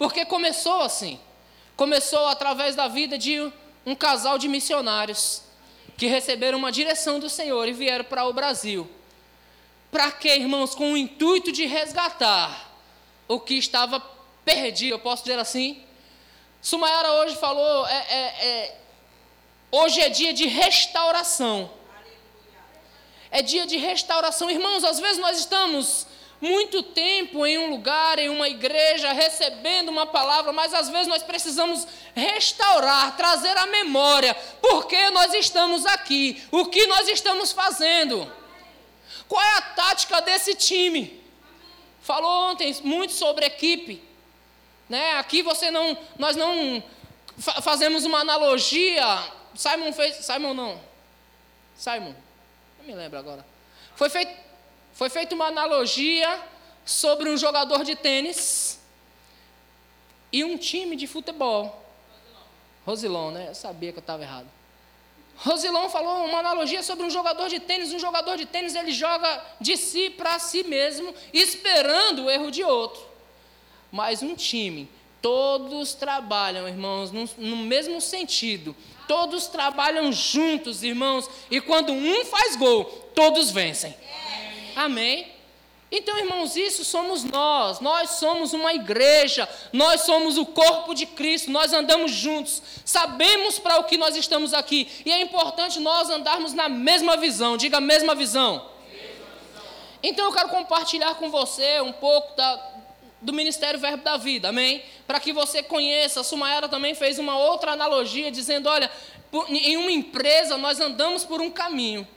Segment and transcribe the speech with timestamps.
[0.00, 1.20] Porque começou assim.
[1.76, 3.52] Começou através da vida de
[3.84, 5.42] um casal de missionários
[5.98, 8.90] que receberam uma direção do Senhor e vieram para o Brasil.
[9.92, 10.74] Para quê, irmãos?
[10.74, 12.72] Com o intuito de resgatar
[13.28, 14.00] o que estava
[14.42, 15.84] perdido, eu posso dizer assim?
[16.62, 18.78] Sumayara hoje falou, é, é, é,
[19.70, 21.70] hoje é dia de restauração.
[23.30, 24.50] É dia de restauração.
[24.50, 26.06] Irmãos, às vezes nós estamos
[26.40, 31.22] muito tempo em um lugar, em uma igreja, recebendo uma palavra, mas às vezes nós
[31.22, 38.30] precisamos restaurar, trazer à memória por que nós estamos aqui, o que nós estamos fazendo.
[39.28, 41.22] Qual é a tática desse time?
[42.00, 44.02] Falou ontem muito sobre equipe.
[44.88, 45.18] Né?
[45.18, 46.82] Aqui você não, nós não
[47.38, 49.04] fa fazemos uma analogia.
[49.54, 50.80] Simon fez, Simon não.
[51.76, 52.14] Simon,
[52.78, 53.46] não me lembro agora.
[53.94, 54.49] Foi feito
[55.00, 56.28] foi feita uma analogia
[56.84, 58.78] sobre um jogador de tênis
[60.30, 61.82] e um time de futebol.
[62.84, 63.46] Rosilon, né?
[63.48, 64.46] Eu sabia que eu estava errado.
[65.36, 67.94] Rosilon falou uma analogia sobre um jogador de tênis.
[67.94, 72.62] Um jogador de tênis ele joga de si para si mesmo, esperando o erro de
[72.62, 73.00] outro.
[73.90, 74.86] Mas um time,
[75.22, 78.76] todos trabalham, irmãos, no, no mesmo sentido.
[79.08, 81.26] Todos trabalham juntos, irmãos.
[81.50, 83.96] E quando um faz gol, todos vencem.
[84.80, 85.30] Amém?
[85.92, 87.80] Então, irmãos, isso somos nós.
[87.80, 89.46] Nós somos uma igreja.
[89.74, 91.50] Nós somos o corpo de Cristo.
[91.50, 92.62] Nós andamos juntos.
[92.82, 94.88] Sabemos para o que nós estamos aqui.
[95.04, 97.58] E é importante nós andarmos na mesma visão.
[97.58, 98.70] Diga a mesma visão.
[100.02, 102.70] Então, eu quero compartilhar com você um pouco da,
[103.20, 104.48] do Ministério Verbo da Vida.
[104.48, 104.82] Amém?
[105.06, 106.20] Para que você conheça.
[106.20, 108.90] A Sumaera também fez uma outra analogia, dizendo: olha,
[109.50, 112.08] em uma empresa nós andamos por um caminho.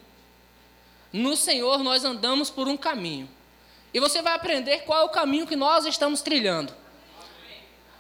[1.13, 3.29] No Senhor nós andamos por um caminho.
[3.93, 6.73] E você vai aprender qual é o caminho que nós estamos trilhando.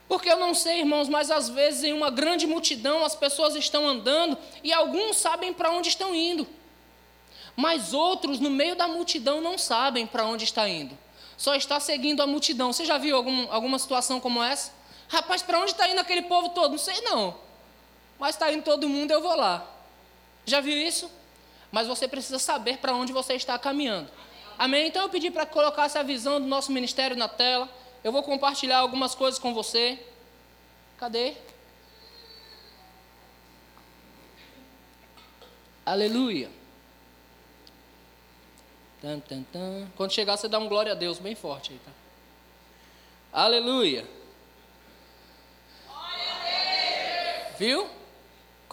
[0.07, 3.87] Porque eu não sei, irmãos, mas às vezes em uma grande multidão as pessoas estão
[3.87, 6.47] andando e alguns sabem para onde estão indo.
[7.55, 10.97] Mas outros no meio da multidão não sabem para onde está indo.
[11.37, 12.73] Só está seguindo a multidão.
[12.73, 14.71] Você já viu algum, alguma situação como essa?
[15.07, 16.71] Rapaz, para onde está indo aquele povo todo?
[16.71, 17.37] Não sei não.
[18.17, 19.65] Mas está indo todo mundo, eu vou lá.
[20.45, 21.09] Já viu isso?
[21.73, 24.07] Mas você precisa saber para onde você está caminhando.
[24.59, 24.87] Amém?
[24.87, 27.67] Então eu pedi para colocar essa visão do nosso ministério na tela.
[28.03, 29.99] Eu vou compartilhar algumas coisas com você.
[30.99, 31.33] Cadê?
[35.83, 36.51] Aleluia.
[39.01, 39.87] Tan, tan, tan.
[39.97, 41.91] Quando chegar, você dá um glória a Deus bem forte aí, tá?
[43.33, 44.07] Aleluia.
[47.57, 47.89] Viu?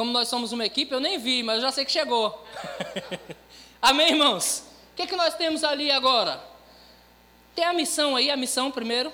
[0.01, 2.43] Como nós somos uma equipe, eu nem vi, mas eu já sei que chegou.
[3.83, 4.65] Amém, irmãos?
[4.93, 6.43] O que, é que nós temos ali agora?
[7.55, 9.13] Tem a missão aí, a missão primeiro.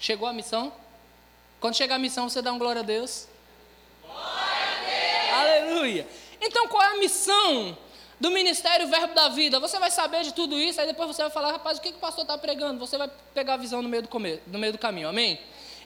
[0.00, 0.72] Chegou a missão?
[1.60, 3.28] Quando chegar a missão, você dá um glória a Deus.
[4.02, 5.32] Glória a Deus!
[5.32, 6.08] Aleluia!
[6.40, 7.78] Então, qual é a missão
[8.18, 9.60] do Ministério Verbo da Vida?
[9.60, 11.98] Você vai saber de tudo isso, aí depois você vai falar, rapaz, o que, que
[11.98, 12.80] o pastor está pregando?
[12.80, 14.08] Você vai pegar a visão no meio do,
[14.48, 15.38] no meio do caminho, amém?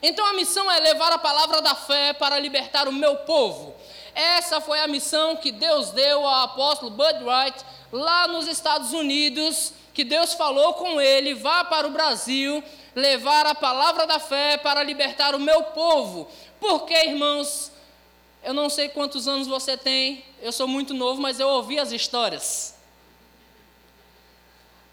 [0.03, 3.75] Então a missão é levar a palavra da fé para libertar o meu povo.
[4.15, 9.72] Essa foi a missão que Deus deu ao apóstolo Bud Wright lá nos Estados Unidos,
[9.93, 12.62] que Deus falou com ele: vá para o Brasil,
[12.94, 16.28] levar a palavra da fé para libertar o meu povo.
[16.60, 17.72] Porque, irmãos,
[18.43, 21.93] eu não sei quantos anos você tem, eu sou muito novo, mas eu ouvi as
[21.93, 22.73] histórias.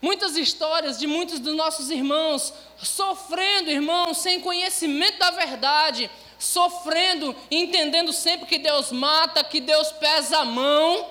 [0.01, 2.51] Muitas histórias de muitos dos nossos irmãos
[2.81, 10.40] sofrendo, irmãos, sem conhecimento da verdade, sofrendo, entendendo sempre que Deus mata, que Deus pesa
[10.40, 11.07] a mão.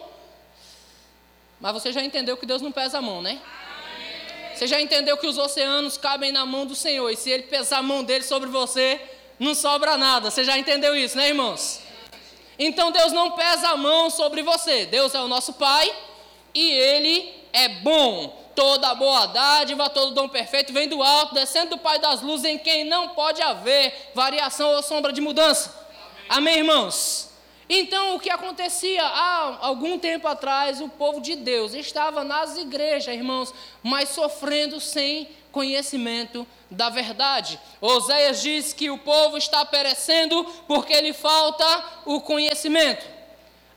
[1.60, 3.40] Mas você já entendeu que Deus não pesa a mão, né?
[4.54, 7.78] Você já entendeu que os oceanos cabem na mão do Senhor, e se Ele pesar
[7.78, 9.00] a mão dele sobre você,
[9.38, 10.30] não sobra nada.
[10.30, 11.80] Você já entendeu isso, né, irmãos?
[12.58, 14.84] Então Deus não pesa a mão sobre você.
[14.86, 15.94] Deus é o nosso Pai
[16.52, 18.39] e Ele é bom.
[18.60, 22.58] Toda boa dádiva, todo dom perfeito vem do alto, descendo do Pai das luzes, em
[22.58, 25.74] quem não pode haver variação ou sombra de mudança.
[26.28, 27.30] Amém, Amém irmãos?
[27.70, 33.14] Então, o que acontecia há algum tempo atrás, o povo de Deus estava nas igrejas,
[33.14, 37.58] irmãos, mas sofrendo sem conhecimento da verdade.
[37.80, 41.64] Oséias diz que o povo está perecendo porque lhe falta
[42.04, 43.06] o conhecimento.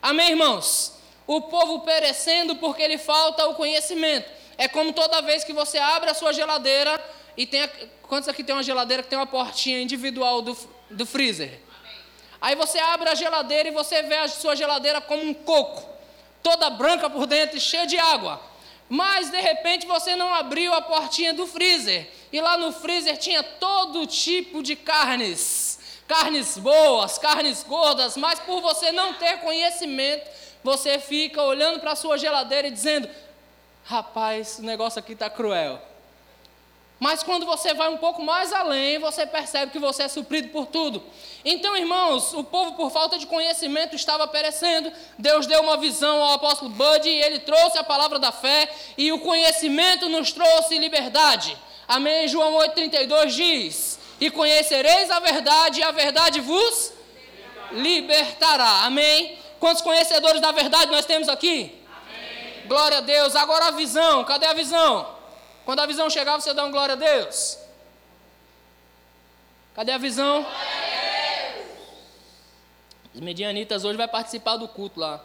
[0.01, 0.91] Amém, irmãos?
[1.25, 4.42] O povo perecendo porque lhe falta o conhecimento.
[4.57, 7.03] É como toda vez que você abre a sua geladeira
[7.35, 7.63] e tem.
[7.63, 7.69] A,
[8.03, 10.57] quantos aqui tem uma geladeira que tem uma portinha individual do,
[10.89, 11.59] do freezer?
[12.41, 15.89] Aí você abre a geladeira e você vê a sua geladeira como um coco,
[16.41, 18.41] toda branca por dentro e cheia de água.
[18.89, 22.07] mas de repente você não abriu a portinha do freezer.
[22.31, 25.79] E lá no freezer tinha todo tipo de carnes.
[26.07, 30.29] Carnes boas, carnes gordas, mas por você não ter conhecimento,
[30.63, 33.09] você fica olhando para a sua geladeira e dizendo:
[33.83, 35.79] rapaz, o negócio aqui está cruel.
[37.03, 40.67] Mas quando você vai um pouco mais além, você percebe que você é suprido por
[40.67, 41.03] tudo.
[41.43, 44.89] Então, irmãos, o povo, por falta de conhecimento, estava perecendo.
[45.19, 49.11] Deus deu uma visão ao apóstolo Bud e ele trouxe a palavra da fé, e
[49.11, 51.57] o conhecimento nos trouxe liberdade.
[51.89, 52.25] Amém?
[52.29, 56.93] João 8,32 diz: E conhecereis a verdade, e a verdade vos
[57.73, 58.85] libertará.
[58.85, 59.37] Amém?
[59.59, 61.82] Quantos conhecedores da verdade nós temos aqui?
[62.67, 63.35] Glória a Deus.
[63.35, 65.15] Agora a visão, cadê a visão?
[65.65, 67.57] Quando a visão chegar, você dá um glória a Deus.
[69.73, 70.45] Cadê a visão?
[73.13, 75.23] Os medianitas hoje vai participar do culto lá.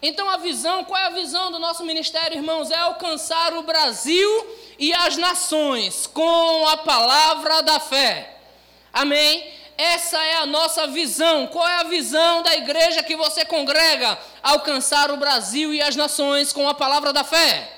[0.00, 2.70] Então a visão, qual é a visão do nosso ministério, irmãos?
[2.70, 8.38] É alcançar o Brasil e as nações com a palavra da fé.
[8.92, 9.61] Amém?
[9.82, 11.48] Essa é a nossa visão.
[11.48, 14.16] Qual é a visão da igreja que você congrega?
[14.40, 17.68] Alcançar o Brasil e as nações com a palavra da fé.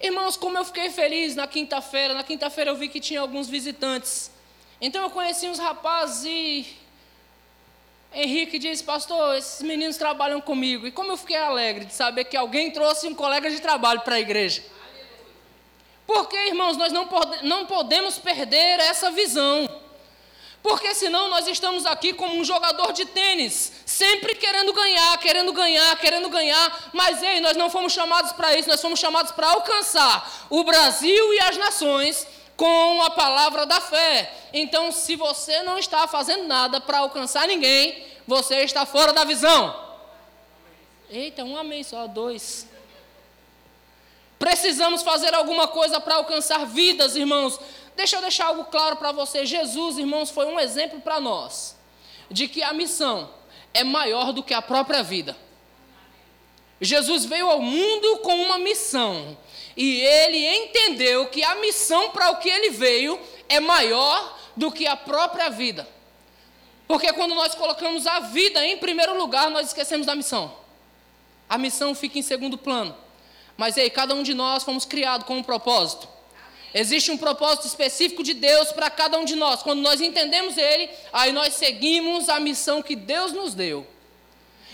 [0.00, 2.14] Irmãos, como eu fiquei feliz na quinta-feira.
[2.14, 4.30] Na quinta-feira eu vi que tinha alguns visitantes.
[4.80, 6.78] Então eu conheci uns rapazes e
[8.14, 10.86] Henrique disse, pastor, esses meninos trabalham comigo.
[10.86, 14.14] E como eu fiquei alegre de saber que alguém trouxe um colega de trabalho para
[14.14, 14.64] a igreja.
[16.06, 19.68] Porque, irmãos, nós não, pode, não podemos perder essa visão.
[20.62, 25.98] Porque senão nós estamos aqui como um jogador de tênis, sempre querendo ganhar, querendo ganhar,
[25.98, 26.90] querendo ganhar.
[26.92, 31.34] Mas ei, nós não fomos chamados para isso, nós fomos chamados para alcançar o Brasil
[31.34, 32.26] e as nações
[32.56, 34.32] com a palavra da fé.
[34.52, 39.74] Então, se você não está fazendo nada para alcançar ninguém, você está fora da visão.
[41.10, 42.68] Eita, um amém só, dois.
[44.38, 47.58] Precisamos fazer alguma coisa para alcançar vidas, irmãos.
[47.96, 49.44] Deixa eu deixar algo claro para você.
[49.44, 51.76] Jesus, irmãos, foi um exemplo para nós
[52.30, 53.30] de que a missão
[53.74, 55.36] é maior do que a própria vida.
[56.80, 59.36] Jesus veio ao mundo com uma missão.
[59.76, 64.86] E ele entendeu que a missão para o que ele veio é maior do que
[64.86, 65.88] a própria vida.
[66.86, 70.54] Porque quando nós colocamos a vida em primeiro lugar, nós esquecemos da missão.
[71.48, 72.94] A missão fica em segundo plano.
[73.56, 76.08] Mas aí, cada um de nós fomos criados com um propósito.
[76.74, 79.62] Existe um propósito específico de Deus para cada um de nós.
[79.62, 83.86] Quando nós entendemos Ele, aí nós seguimos a missão que Deus nos deu.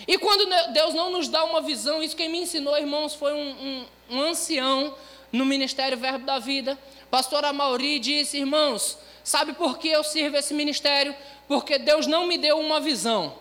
[0.06, 3.50] E quando Deus não nos dá uma visão, isso quem me ensinou, irmãos, foi um,
[3.50, 3.87] um,
[4.17, 4.95] um ancião
[5.33, 6.79] no Ministério Verbo da Vida.
[7.11, 11.15] Pastor Amauri disse, irmãos, sabe por que eu sirvo esse ministério?
[11.49, 13.35] Porque Deus não me deu uma visão.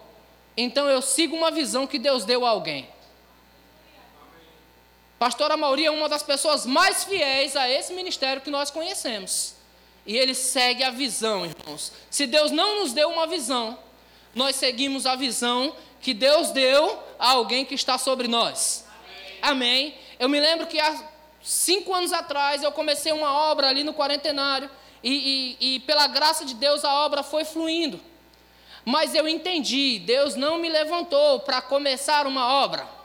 [0.56, 2.88] Então eu sigo uma visão que Deus deu a alguém.
[5.20, 9.56] Pastora Mauri é uma das pessoas mais fiéis a esse ministério que nós conhecemos.
[10.06, 11.92] E ele segue a visão, irmãos.
[12.10, 13.78] Se Deus não nos deu uma visão,
[14.34, 18.86] nós seguimos a visão que Deus deu a alguém que está sobre nós.
[19.42, 19.88] Amém.
[19.88, 19.96] Amém.
[20.20, 21.04] Eu me lembro que há
[21.42, 24.70] cinco anos atrás eu comecei uma obra ali no quarentenário.
[25.04, 28.00] E, e, e pela graça de Deus a obra foi fluindo.
[28.86, 32.97] Mas eu entendi, Deus não me levantou para começar uma obra.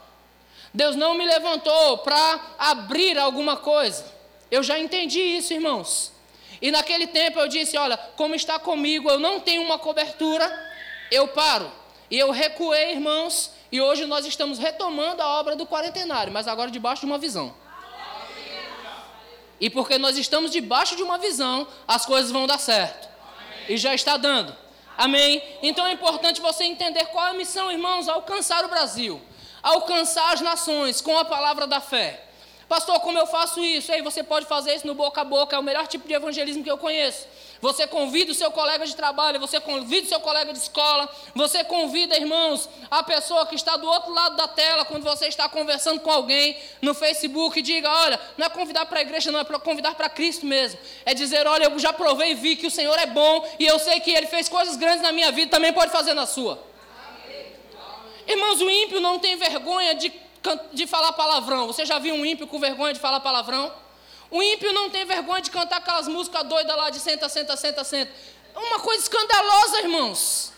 [0.75, 4.05] Deus não me levantou para abrir alguma coisa.
[4.51, 6.13] Eu já entendi isso, irmãos.
[6.61, 10.51] E naquele tempo eu disse: Olha, como está comigo, eu não tenho uma cobertura,
[11.11, 11.71] eu paro.
[12.11, 16.71] E eu recuei, irmãos, e hoje nós estamos retomando a obra do quarentenário, mas agora
[16.71, 17.55] debaixo de uma visão.
[19.61, 23.09] E porque nós estamos debaixo de uma visão, as coisas vão dar certo.
[23.69, 24.55] E já está dando.
[24.97, 25.43] Amém?
[25.63, 29.23] Então é importante você entender qual é a missão, irmãos, alcançar o Brasil
[29.63, 32.25] alcançar as nações com a palavra da fé.
[32.73, 33.93] Pastor, como eu faço isso?
[33.93, 36.65] Aí você pode fazer isso no boca a boca, é o melhor tipo de evangelismo
[36.65, 37.27] que eu conheço.
[37.61, 41.63] Você convida o seu colega de trabalho, você convida o seu colega de escola, você
[41.63, 46.01] convida, irmãos, a pessoa que está do outro lado da tela, quando você está conversando
[46.01, 49.59] com alguém no Facebook, diga: olha, não é convidar para a igreja, não, é para
[49.59, 50.81] convidar para Cristo mesmo.
[51.05, 53.79] É dizer: olha, eu já provei e vi que o Senhor é bom e eu
[53.79, 56.72] sei que Ele fez coisas grandes na minha vida, também pode fazer na sua.
[58.33, 60.11] Irmãos, o ímpio não tem vergonha de,
[60.73, 61.67] de falar palavrão.
[61.67, 63.71] Você já viu um ímpio com vergonha de falar palavrão?
[64.31, 67.85] O ímpio não tem vergonha de cantar aquelas músicas doidas lá de senta, senta, senta,
[67.85, 68.11] senta.
[68.57, 70.53] Uma coisa escandalosa, irmãos.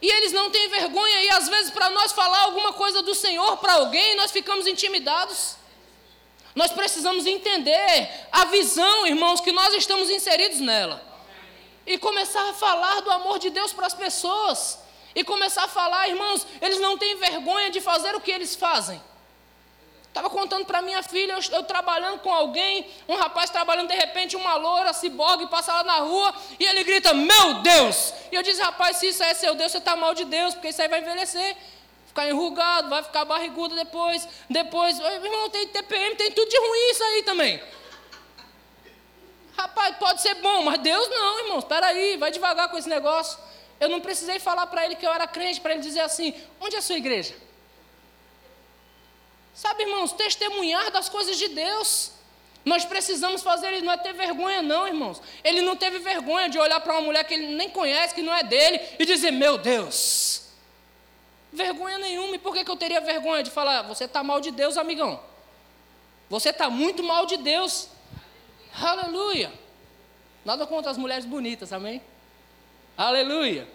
[0.00, 3.58] E eles não têm vergonha, e às vezes, para nós falar alguma coisa do Senhor
[3.58, 5.56] para alguém, nós ficamos intimidados.
[6.54, 11.02] Nós precisamos entender a visão, irmãos, que nós estamos inseridos nela.
[11.86, 14.78] E começar a falar do amor de Deus para as pessoas
[15.14, 19.00] e começar a falar, irmãos, eles não têm vergonha de fazer o que eles fazem.
[20.08, 24.34] Estava contando para minha filha, eu, eu, trabalhando com alguém, um rapaz trabalhando, de repente,
[24.34, 28.12] uma loura, ciborgue, passa lá na rua e ele grita, meu Deus!
[28.32, 30.68] E eu disse, rapaz, se isso é seu Deus, você está mal de Deus, porque
[30.68, 31.56] isso aí vai envelhecer,
[32.06, 37.04] ficar enrugado, vai ficar barrigudo depois, depois, irmão, tem TPM, tem tudo de ruim isso
[37.04, 37.62] aí também.
[39.56, 43.38] Rapaz, pode ser bom, mas Deus não, irmão, espera aí, vai devagar com esse negócio.
[43.80, 46.76] Eu não precisei falar para ele que eu era crente, para ele dizer assim, onde
[46.76, 47.34] é a sua igreja?
[49.54, 52.12] Sabe, irmãos, testemunhar das coisas de Deus.
[52.64, 55.20] Nós precisamos fazer isso, não é ter vergonha, não, irmãos.
[55.42, 58.34] Ele não teve vergonha de olhar para uma mulher que ele nem conhece, que não
[58.34, 60.48] é dele, e dizer: Meu Deus.
[61.52, 62.36] Vergonha nenhuma.
[62.36, 63.82] E por que, que eu teria vergonha de falar?
[63.82, 65.20] Você está mal de Deus, amigão.
[66.28, 67.88] Você está muito mal de Deus.
[68.80, 69.52] Aleluia.
[70.44, 72.02] Nada contra as mulheres bonitas, amém?
[72.98, 73.68] Aleluia.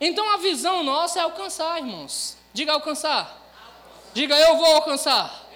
[0.00, 2.36] Então a visão nossa é alcançar, irmãos.
[2.52, 3.40] Diga alcançar.
[4.12, 5.46] Diga, eu vou alcançar.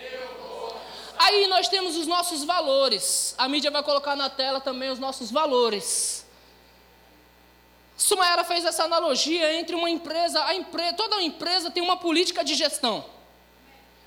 [1.19, 3.35] Aí nós temos os nossos valores.
[3.37, 6.25] A mídia vai colocar na tela também os nossos valores.
[7.97, 12.55] Sumaera fez essa analogia entre uma empresa, a empresa, toda empresa tem uma política de
[12.55, 13.05] gestão.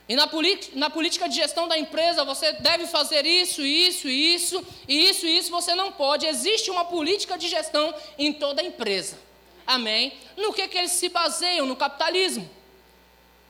[0.07, 0.29] E na,
[0.73, 5.49] na política de gestão da empresa você deve fazer isso, isso, isso, e isso, isso
[5.49, 6.27] você não pode.
[6.27, 9.17] Existe uma política de gestão em toda a empresa.
[9.65, 10.13] Amém?
[10.37, 11.65] No que, que eles se baseiam?
[11.65, 12.47] No capitalismo.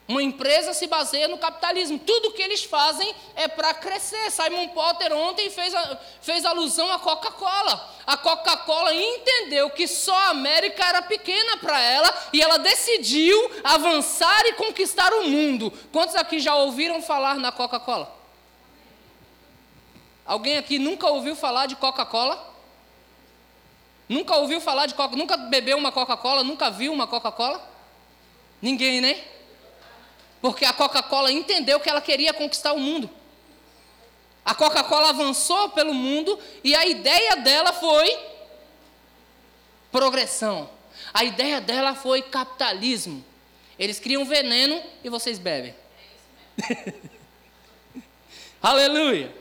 [0.07, 1.97] Uma empresa se baseia no capitalismo.
[1.97, 4.29] Tudo que eles fazem é para crescer.
[4.29, 7.89] Simon Potter ontem fez, a, fez alusão à Coca-Cola.
[8.05, 14.45] A Coca-Cola entendeu que só a América era pequena para ela e ela decidiu avançar
[14.45, 15.73] e conquistar o mundo.
[15.91, 18.13] Quantos aqui já ouviram falar na Coca-Cola?
[20.23, 22.53] Alguém aqui nunca ouviu falar de Coca-Cola?
[24.07, 25.15] Nunca ouviu falar de Coca?
[25.15, 26.43] Nunca bebeu uma Coca-Cola?
[26.43, 27.59] Nunca viu uma Coca-Cola?
[28.61, 29.34] Ninguém, né?
[30.45, 33.09] Porque a Coca-Cola entendeu que ela queria conquistar o mundo.
[34.45, 38.15] A Coca-Cola avançou pelo mundo e a ideia dela foi
[39.91, 40.69] progressão.
[41.11, 43.25] A ideia dela foi capitalismo.
[43.79, 45.75] Eles criam veneno e vocês bebem.
[48.61, 49.33] Aleluia.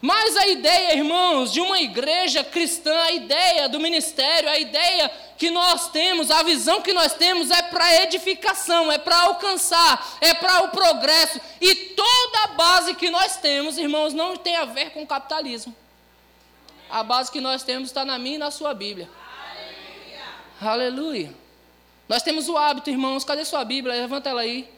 [0.00, 5.50] Mas a ideia, irmãos, de uma igreja cristã, a ideia do ministério, a ideia que
[5.50, 10.62] nós temos, a visão que nós temos é para edificação, é para alcançar, é para
[10.62, 11.40] o progresso.
[11.60, 15.74] E toda a base que nós temos, irmãos, não tem a ver com capitalismo.
[16.88, 19.08] A base que nós temos está na minha e na sua Bíblia.
[20.60, 20.72] Aleluia.
[20.72, 21.34] Aleluia.
[22.08, 23.94] Nós temos o hábito, irmãos, cadê sua Bíblia?
[23.94, 24.77] Levanta ela aí.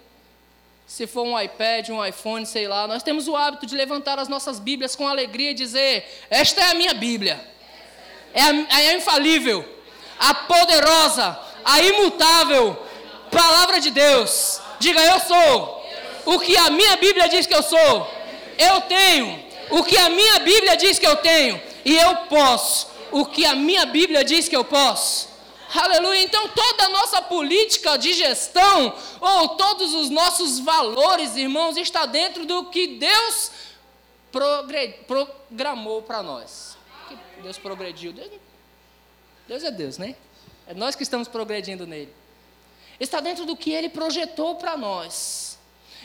[0.90, 4.26] Se for um iPad, um iPhone, sei lá, nós temos o hábito de levantar as
[4.26, 7.40] nossas Bíblias com alegria e dizer: Esta é a minha Bíblia.
[8.34, 9.64] É, a, é infalível
[10.18, 12.76] a poderosa, a imutável
[13.30, 14.60] palavra de Deus.
[14.80, 15.86] Diga, eu sou
[16.24, 18.10] o que a minha Bíblia diz que eu sou.
[18.58, 21.62] Eu tenho o que a minha Bíblia diz que eu tenho.
[21.84, 25.29] E eu posso o que a minha Bíblia diz que eu posso.
[25.72, 26.22] Aleluia.
[26.22, 32.44] Então, toda a nossa política de gestão, ou todos os nossos valores, irmãos, está dentro
[32.44, 33.52] do que Deus
[34.32, 36.76] programou para nós.
[37.42, 38.12] Deus progrediu.
[38.12, 38.30] Deus
[39.46, 40.14] Deus é Deus, né?
[40.66, 42.12] É nós que estamos progredindo nele.
[42.98, 45.58] Está dentro do que ele projetou para nós.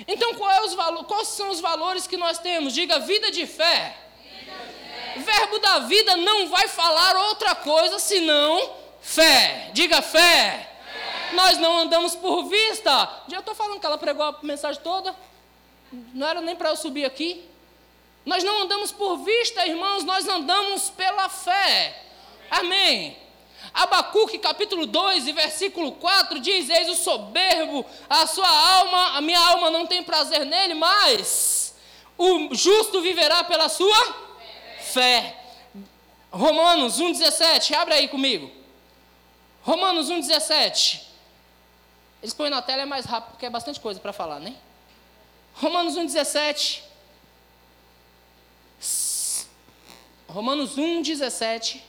[0.07, 0.75] Então, qual é os
[1.07, 2.73] quais são os valores que nós temos?
[2.73, 3.97] Diga vida de fé.
[4.23, 5.31] Vida de fé.
[5.31, 9.69] Verbo da vida não vai falar outra coisa senão fé.
[9.73, 10.09] Diga fé.
[10.09, 10.71] fé.
[11.33, 13.23] Nós não andamos por vista.
[13.27, 15.15] Já estou falando que ela pregou a mensagem toda.
[16.13, 17.45] Não era nem para eu subir aqui.
[18.25, 22.03] Nós não andamos por vista, irmãos, nós andamos pela fé.
[22.49, 23.15] Amém.
[23.71, 29.39] Abacuque capítulo 2 e versículo 4 diz: Eis o soberbo, a sua alma, a minha
[29.39, 31.75] alma não tem prazer nele, mas
[32.17, 34.15] o justo viverá pela sua
[34.79, 35.37] fé.
[36.31, 38.64] Romanos 1,17, abre aí comigo.
[39.65, 41.01] Romanos 1,17.
[42.21, 44.55] Eles põem na tela, é mais rápido, porque é bastante coisa para falar, né?
[45.55, 46.83] Romanos 1,17.
[50.29, 51.81] Romanos 1,17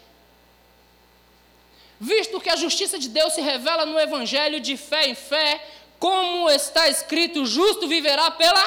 [1.99, 5.63] visto que a justiça de Deus se revela no Evangelho de fé em fé,
[5.99, 8.65] como está escrito, justo viverá pela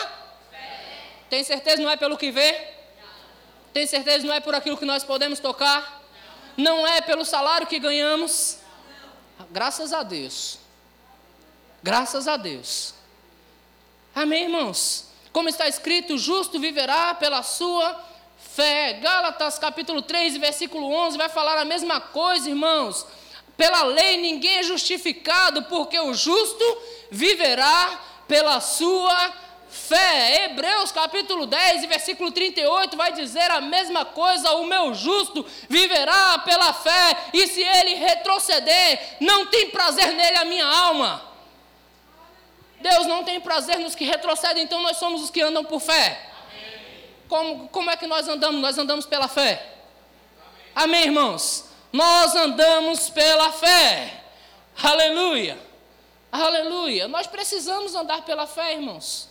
[0.51, 0.77] fé.
[1.29, 2.51] Tem certeza não é pelo que vê?
[2.51, 3.07] Não.
[3.73, 6.03] Tem certeza não é por aquilo que nós podemos tocar?
[6.57, 8.58] Não, não é pelo salário que ganhamos?
[9.51, 10.59] Graças a Deus.
[11.81, 12.93] Graças a Deus.
[14.13, 15.05] Amém, irmãos?
[15.31, 17.99] Como está escrito, justo viverá pela sua
[18.37, 18.93] fé.
[18.93, 23.05] Gálatas capítulo 3, versículo 11 vai falar a mesma coisa, irmãos.
[23.55, 26.63] Pela lei ninguém é justificado, porque o justo
[27.11, 29.48] viverá pela sua fé.
[30.43, 36.73] Hebreus capítulo 10, versículo 38 vai dizer a mesma coisa: o meu justo viverá pela
[36.73, 41.29] fé, e se ele retroceder, não tem prazer nele a minha alma.
[42.81, 46.27] Deus não tem prazer nos que retrocedem, então nós somos os que andam por fé.
[47.27, 48.61] Como, como é que nós andamos?
[48.61, 49.75] Nós andamos pela fé.
[50.73, 51.65] Amém, irmãos?
[51.91, 54.23] Nós andamos pela fé.
[54.81, 55.59] Aleluia.
[56.31, 57.07] Aleluia.
[57.07, 59.28] Nós precisamos andar pela fé, irmãos.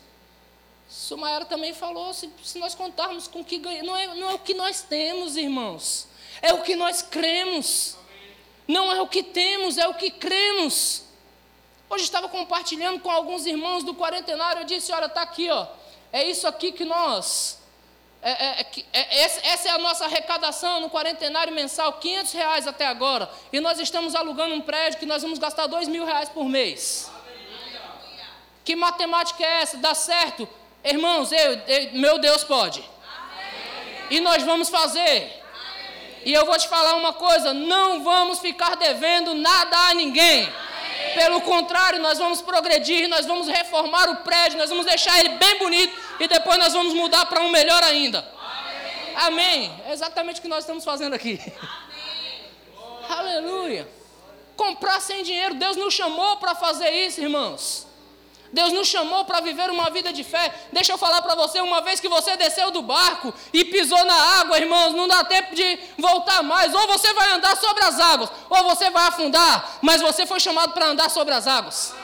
[0.89, 4.35] Sumaera também falou: se, se nós contarmos com o que ganhamos, não é, não é
[4.35, 6.09] o que nós temos, irmãos,
[6.41, 7.97] é o que nós cremos.
[8.67, 11.05] Não é o que temos, é o que cremos.
[11.89, 15.67] Hoje estava compartilhando com alguns irmãos do quarentenário, eu disse: olha, está aqui, ó,
[16.13, 17.59] é isso aqui que nós.
[18.21, 22.87] É, é, é, é essa é a nossa arrecadação no quarentenário mensal, 500 reais até
[22.87, 23.31] agora.
[23.53, 27.11] E nós estamos alugando um prédio que nós vamos gastar 2 mil reais por mês.
[28.65, 29.77] Que matemática é essa?
[29.79, 30.49] Dá certo?
[30.85, 32.81] Irmãos, eu, eu, meu Deus pode.
[32.81, 34.07] Amém.
[34.11, 35.01] E nós vamos fazer.
[35.01, 36.23] Amém.
[36.25, 40.45] E eu vou te falar uma coisa: não vamos ficar devendo nada a ninguém.
[40.45, 41.15] Amém.
[41.15, 45.59] Pelo contrário, nós vamos progredir, nós vamos reformar o prédio, nós vamos deixar ele bem
[45.59, 48.27] bonito e depois nós vamos mudar para um melhor ainda.
[49.17, 49.73] Amém.
[49.87, 51.41] É exatamente o que nós estamos fazendo aqui.
[53.09, 53.89] Aleluia.
[54.57, 57.88] Comprar sem dinheiro, Deus nos chamou para fazer isso, irmãos.
[58.53, 60.55] Deus nos chamou para viver uma vida de fé.
[60.73, 64.41] Deixa eu falar para você, uma vez que você desceu do barco e pisou na
[64.41, 66.75] água, irmãos, não dá tempo de voltar mais.
[66.75, 70.73] Ou você vai andar sobre as águas, ou você vai afundar, mas você foi chamado
[70.73, 71.95] para andar sobre as águas.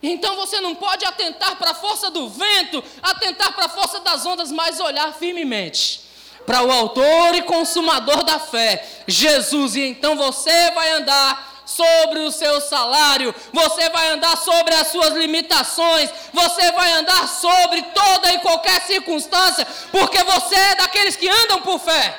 [0.00, 4.24] Então você não pode atentar para a força do vento, atentar para a força das
[4.24, 6.06] ondas, mas olhar firmemente
[6.48, 12.30] para o autor e consumador da fé, Jesus, e então você vai andar sobre o
[12.30, 18.38] seu salário, você vai andar sobre as suas limitações, você vai andar sobre toda e
[18.38, 22.18] qualquer circunstância, porque você é daqueles que andam por fé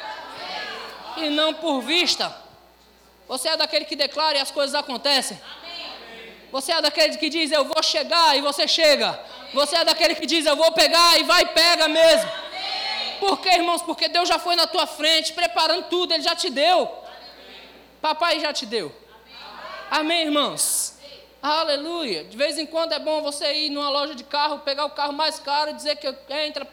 [1.17, 2.33] e não por vista.
[3.27, 5.39] Você é daquele que declara e as coisas acontecem.
[6.51, 9.19] Você é daquele que diz eu vou chegar e você chega.
[9.53, 12.29] Você é daquele que diz eu vou pegar e vai pega mesmo.
[13.19, 13.81] Por quê, irmãos?
[13.81, 16.89] Porque Deus já foi na tua frente, preparando tudo, Ele já te deu.
[17.99, 18.95] Papai já te deu.
[19.89, 20.93] Amém, irmãos?
[21.41, 22.23] Aleluia.
[22.23, 25.13] De vez em quando é bom você ir numa loja de carro, pegar o carro
[25.13, 26.67] mais caro, dizer que entra,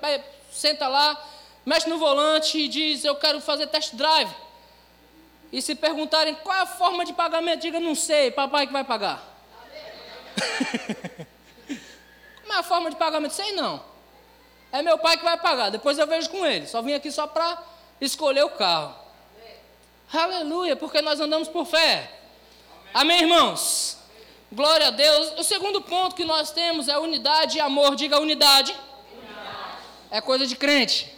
[0.51, 1.19] senta lá,
[1.65, 4.31] mexe no volante e diz: Eu quero fazer test drive.
[5.51, 8.85] E se perguntarem qual é a forma de pagamento, diga: Não sei, papai que vai
[8.85, 9.23] pagar.
[12.43, 13.33] Como é a forma de pagamento?
[13.33, 13.83] Sei não.
[14.71, 16.67] É meu pai que vai pagar, depois eu vejo com ele.
[16.67, 17.63] Só vim aqui só para
[17.99, 18.95] escolher o carro.
[20.13, 22.13] Aleluia, porque nós andamos por fé.
[22.93, 23.99] Amém, irmãos?
[24.53, 25.35] Glória a Deus.
[25.39, 27.97] O segundo ponto que nós temos é unidade e amor.
[27.97, 28.73] Diga unidade.
[28.73, 29.79] unidade.
[30.11, 31.15] É coisa de crente.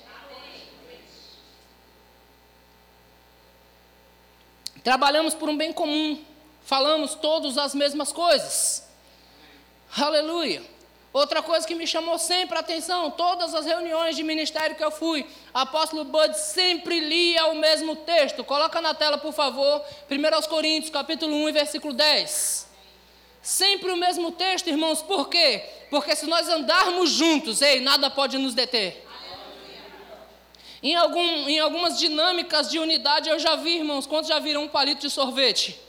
[4.83, 6.25] Trabalhamos por um bem comum.
[6.63, 8.89] Falamos todos as mesmas coisas.
[9.97, 10.63] Aleluia.
[11.13, 14.91] Outra coisa que me chamou sempre a atenção, todas as reuniões de ministério que eu
[14.91, 18.45] fui, apóstolo Bud sempre lia o mesmo texto.
[18.45, 22.69] Coloca na tela, por favor, 1 Coríntios, capítulo 1, versículo 10.
[23.41, 25.65] Sempre o mesmo texto, irmãos, por quê?
[25.89, 29.07] Porque se nós andarmos juntos, ei, nada pode nos deter.
[30.83, 34.69] Em, algum, em algumas dinâmicas de unidade, eu já vi, irmãos, quantos já viram um
[34.69, 35.81] palito de sorvete?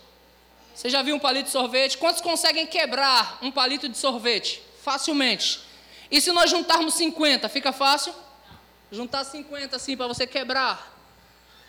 [0.73, 1.97] Você já viu um palito de sorvete?
[1.97, 4.68] Quantos conseguem quebrar um palito de sorvete?
[4.83, 5.61] Facilmente.
[6.11, 8.13] E se nós juntarmos 50, fica fácil?
[8.91, 10.97] Juntar 50 assim para você quebrar.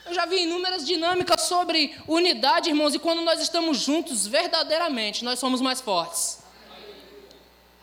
[0.07, 5.39] Eu já vi inúmeras dinâmicas sobre unidade, irmãos, e quando nós estamos juntos, verdadeiramente, nós
[5.39, 6.39] somos mais fortes.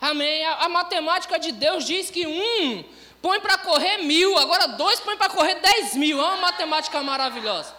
[0.00, 0.44] Amém.
[0.44, 2.84] A, a matemática de Deus diz que um
[3.22, 6.20] põe para correr mil, agora dois põe para correr dez mil.
[6.20, 7.74] É uma matemática maravilhosa.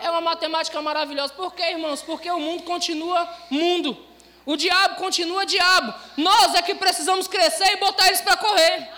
[0.00, 1.32] É uma matemática maravilhosa.
[1.34, 2.02] Por quê, irmãos?
[2.02, 3.96] Porque o mundo continua mundo.
[4.44, 5.94] O diabo continua diabo.
[6.16, 8.90] Nós é que precisamos crescer e botar eles para correr.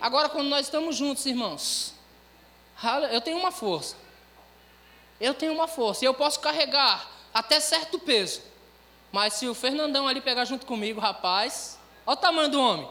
[0.00, 1.94] Agora, quando nós estamos juntos, irmãos,
[3.10, 3.96] eu tenho uma força.
[5.20, 6.04] Eu tenho uma força.
[6.04, 8.42] E eu posso carregar até certo peso.
[9.10, 12.88] Mas se o Fernandão ali pegar junto comigo, rapaz, olha o tamanho do homem.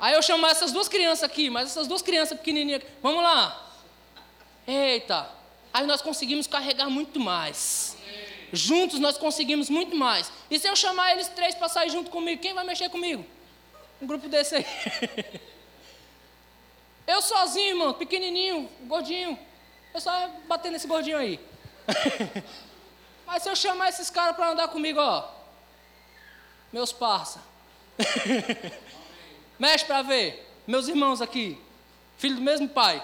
[0.00, 3.70] Aí eu chamo essas duas crianças aqui, mas essas duas crianças pequenininhas, vamos lá.
[4.66, 5.28] Eita,
[5.72, 7.96] aí nós conseguimos carregar muito mais.
[8.52, 10.30] Juntos nós conseguimos muito mais.
[10.50, 13.24] E se eu chamar eles três para sair junto comigo, quem vai mexer comigo?
[14.00, 14.66] Um grupo desse aí.
[17.06, 19.36] Eu sozinho, irmão, pequenininho, gordinho.
[19.92, 21.40] Eu só ia bater nesse gordinho aí.
[23.26, 25.28] Mas se eu chamar esses caras para andar comigo, ó.
[26.72, 27.42] Meus parça.
[29.58, 30.48] Mexe para ver.
[30.68, 31.60] Meus irmãos aqui.
[32.16, 33.02] Filho do mesmo pai.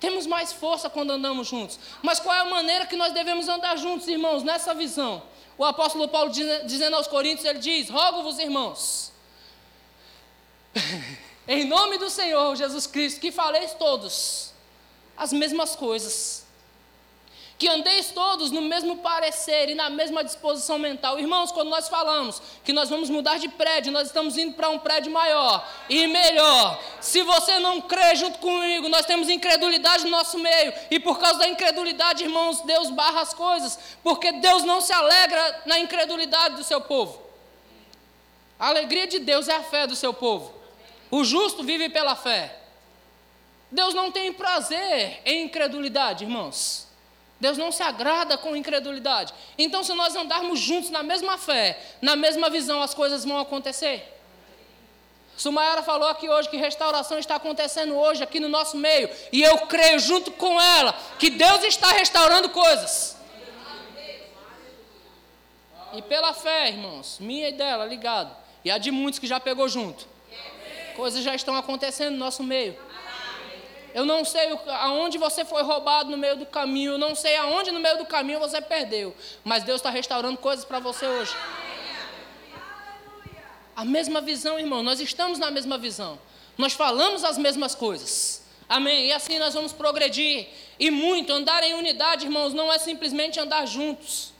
[0.00, 1.78] Temos mais força quando andamos juntos.
[2.02, 5.22] Mas qual é a maneira que nós devemos andar juntos, irmãos, nessa visão?
[5.58, 6.30] O apóstolo Paulo
[6.64, 9.12] dizendo aos Coríntios, ele diz: Rogo-vos, irmãos,
[11.46, 14.54] em nome do Senhor Jesus Cristo, que faleis todos
[15.14, 16.39] as mesmas coisas
[17.60, 21.18] que andeis todos no mesmo parecer e na mesma disposição mental.
[21.18, 24.78] Irmãos, quando nós falamos que nós vamos mudar de prédio, nós estamos indo para um
[24.78, 26.82] prédio maior e melhor.
[27.02, 31.40] Se você não crê junto comigo, nós temos incredulidade no nosso meio, e por causa
[31.40, 36.64] da incredulidade, irmãos, Deus barra as coisas, porque Deus não se alegra na incredulidade do
[36.64, 37.20] seu povo.
[38.58, 40.50] A alegria de Deus é a fé do seu povo.
[41.10, 42.56] O justo vive pela fé.
[43.70, 46.88] Deus não tem prazer em incredulidade, irmãos.
[47.40, 49.32] Deus não se agrada com incredulidade.
[49.56, 54.06] Então, se nós andarmos juntos na mesma fé, na mesma visão, as coisas vão acontecer.
[55.36, 59.08] Sumayara falou aqui hoje que restauração está acontecendo hoje aqui no nosso meio.
[59.32, 63.16] E eu creio junto com ela que Deus está restaurando coisas.
[65.94, 68.36] E pela fé, irmãos, minha e dela, ligado.
[68.62, 70.06] E a de muitos que já pegou junto.
[70.94, 72.78] Coisas já estão acontecendo no nosso meio.
[73.94, 76.92] Eu não sei aonde você foi roubado no meio do caminho.
[76.92, 79.14] Eu não sei aonde no meio do caminho você perdeu.
[79.44, 81.34] Mas Deus está restaurando coisas para você hoje.
[83.74, 84.82] A mesma visão, irmão.
[84.82, 86.18] Nós estamos na mesma visão.
[86.56, 88.42] Nós falamos as mesmas coisas.
[88.68, 89.06] Amém.
[89.06, 90.48] E assim nós vamos progredir.
[90.78, 91.32] E muito.
[91.32, 94.32] Andar em unidade, irmãos, não é simplesmente andar juntos.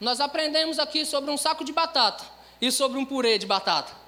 [0.00, 2.24] Nós aprendemos aqui sobre um saco de batata
[2.60, 4.07] e sobre um purê de batata.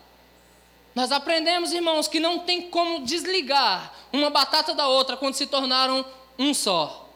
[0.95, 6.05] Nós aprendemos, irmãos, que não tem como desligar uma batata da outra quando se tornaram
[6.39, 7.09] um só.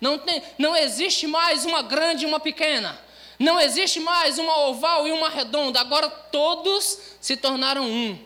[0.00, 2.98] Não, tem, não existe mais uma grande e uma pequena.
[3.38, 5.80] Não existe mais uma oval e uma redonda.
[5.80, 8.18] Agora todos se tornaram um.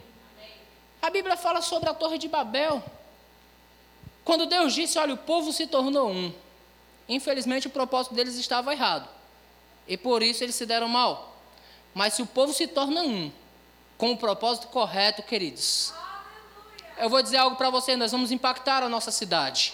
[1.02, 2.82] A Bíblia fala sobre a Torre de Babel.
[4.24, 6.32] Quando Deus disse: Olha, o povo se tornou um.
[7.08, 9.08] Infelizmente, o propósito deles estava errado.
[9.86, 11.36] E por isso eles se deram mal.
[11.92, 13.30] Mas se o povo se torna um,
[14.04, 15.94] com o propósito correto, queridos.
[16.98, 19.72] Eu vou dizer algo para você: nós vamos impactar a nossa cidade,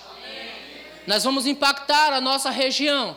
[1.05, 3.16] nós vamos impactar a nossa região.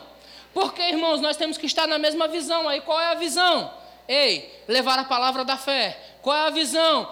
[0.52, 2.68] Porque, irmãos, nós temos que estar na mesma visão.
[2.68, 3.72] Aí qual é a visão?
[4.08, 6.16] Ei, levar a palavra da fé.
[6.20, 7.08] Qual é a visão?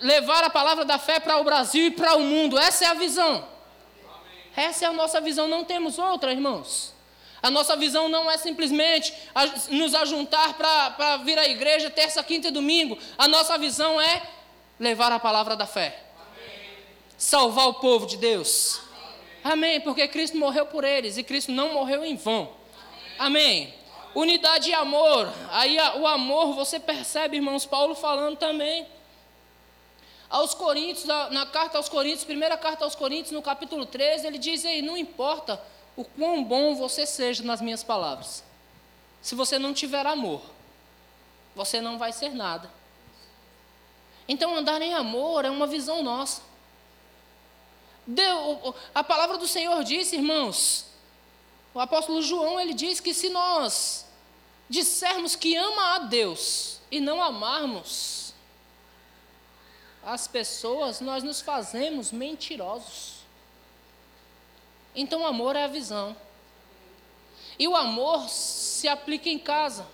[0.00, 2.58] Levar a palavra da fé para o Brasil e para o mundo.
[2.58, 3.46] Essa é a visão.
[4.56, 6.95] Essa é a nossa visão, não temos outra, irmãos.
[7.46, 9.14] A nossa visão não é simplesmente
[9.70, 12.98] nos ajuntar para vir à igreja terça, quinta e domingo.
[13.16, 14.20] A nossa visão é
[14.80, 15.96] levar a palavra da fé.
[16.18, 16.58] Amém.
[17.16, 18.80] Salvar o povo de Deus.
[19.44, 19.52] Amém.
[19.52, 19.80] Amém.
[19.80, 22.50] Porque Cristo morreu por eles e Cristo não morreu em vão.
[23.16, 23.68] Amém.
[23.68, 23.74] Amém.
[24.12, 25.32] Unidade e amor.
[25.52, 28.88] Aí o amor, você percebe, irmãos, Paulo falando também.
[30.28, 34.64] Aos Coríntios, na carta aos Coríntios, primeira carta aos Coríntios, no capítulo 13, ele diz
[34.64, 35.62] aí: não importa
[35.96, 38.44] o quão bom você seja nas minhas palavras.
[39.22, 40.42] Se você não tiver amor,
[41.54, 42.70] você não vai ser nada.
[44.28, 46.42] Então, andar em amor é uma visão nossa.
[48.06, 50.86] Deus, a palavra do Senhor disse, irmãos,
[51.74, 54.06] o apóstolo João, ele diz que se nós
[54.68, 58.34] dissermos que ama a Deus e não amarmos
[60.04, 63.15] as pessoas, nós nos fazemos mentirosos.
[64.96, 66.16] Então, o amor é a visão.
[67.58, 69.86] E o amor se aplica em casa.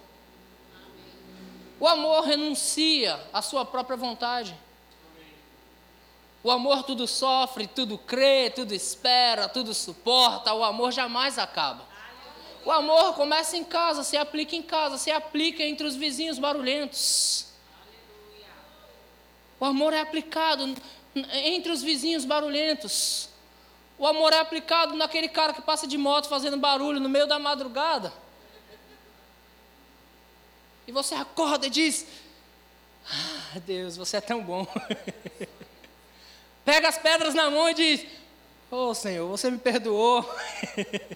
[1.79, 4.57] O amor renuncia à sua própria vontade.
[6.45, 10.55] O amor tudo sofre, tudo crê, tudo espera, tudo suporta.
[10.55, 11.87] O amor jamais acaba.
[12.65, 17.47] O amor começa em casa, se aplica em casa, se aplica entre os vizinhos barulhentos.
[19.59, 20.73] O amor é aplicado
[21.15, 23.29] entre os vizinhos barulhentos.
[24.03, 27.39] O amor é aplicado naquele cara que passa de moto fazendo barulho no meio da
[27.39, 28.13] madrugada.
[30.89, 32.05] E você acorda e diz:
[33.09, 34.67] ah, Deus, você é tão bom.
[36.67, 38.05] Pega as pedras na mão e diz:
[38.73, 40.29] Oh Senhor, você me perdoou.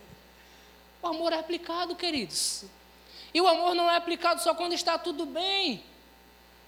[1.02, 2.66] o amor é aplicado, queridos.
[3.34, 5.84] E o amor não é aplicado só quando está tudo bem.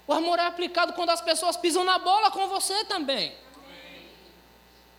[0.05, 3.33] O amor é aplicado quando as pessoas pisam na bola com você também.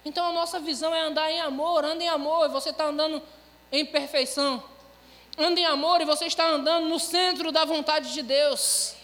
[0.05, 3.23] Então a nossa visão é andar em amor, anda em amor, e você está andando
[3.71, 4.63] em perfeição.
[5.37, 8.95] Anda em amor e você está andando no centro da vontade de Deus.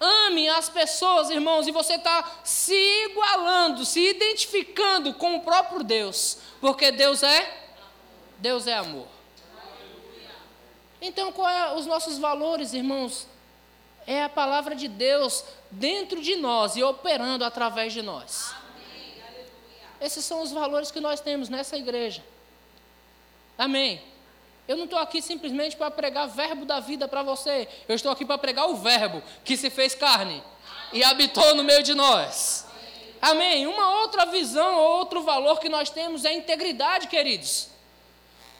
[0.00, 2.74] Ame as pessoas, irmãos, e você está se
[3.06, 7.62] igualando, se identificando com o próprio Deus, porque Deus é
[8.38, 9.06] Deus é amor.
[11.00, 13.26] Então, qual é os nossos valores, irmãos?
[14.06, 18.54] É a palavra de Deus dentro de nós e operando através de nós.
[20.00, 22.22] Esses são os valores que nós temos nessa igreja.
[23.56, 24.02] Amém.
[24.66, 27.68] Eu não estou aqui simplesmente para pregar verbo da vida para você.
[27.88, 30.42] Eu estou aqui para pregar o verbo que se fez carne
[30.92, 32.66] e habitou no meio de nós.
[33.20, 33.66] Amém.
[33.66, 37.68] Uma outra visão, outro valor que nós temos é a integridade, queridos.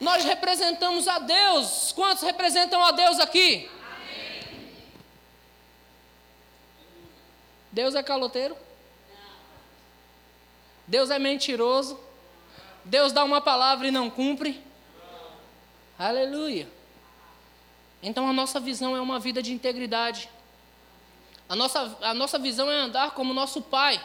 [0.00, 1.92] Nós representamos a Deus.
[1.92, 3.70] Quantos representam a Deus aqui?
[3.86, 4.70] Amém.
[7.72, 8.56] Deus é caloteiro?
[10.86, 11.98] Deus é mentiroso?
[12.84, 14.62] Deus dá uma palavra e não cumpre?
[15.98, 16.68] Aleluia.
[18.02, 20.28] Então a nossa visão é uma vida de integridade.
[21.48, 24.04] A nossa, a nossa visão é andar como nosso Pai.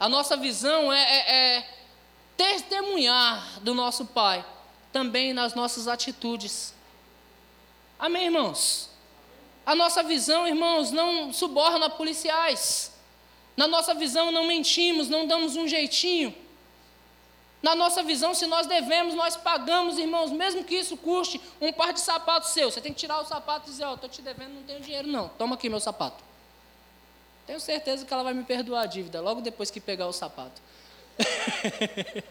[0.00, 1.68] A nossa visão é, é, é
[2.36, 4.44] testemunhar do nosso Pai
[4.92, 6.72] também nas nossas atitudes.
[7.98, 8.88] Amém, irmãos?
[9.66, 12.93] A nossa visão, irmãos, não suborna policiais.
[13.56, 16.34] Na nossa visão, não mentimos, não damos um jeitinho.
[17.62, 21.94] Na nossa visão, se nós devemos, nós pagamos, irmãos, mesmo que isso custe um par
[21.94, 22.70] de sapatos seu.
[22.70, 24.80] Você tem que tirar o sapato e dizer: Ó, oh, estou te devendo, não tenho
[24.80, 25.28] dinheiro, não.
[25.28, 26.22] Toma aqui meu sapato.
[27.46, 30.60] Tenho certeza que ela vai me perdoar a dívida logo depois que pegar o sapato.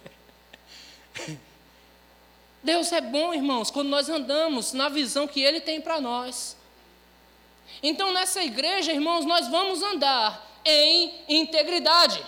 [2.63, 6.55] Deus é bom, irmãos, quando nós andamos na visão que Ele tem para nós.
[7.81, 12.23] Então, nessa igreja, irmãos, nós vamos andar em integridade.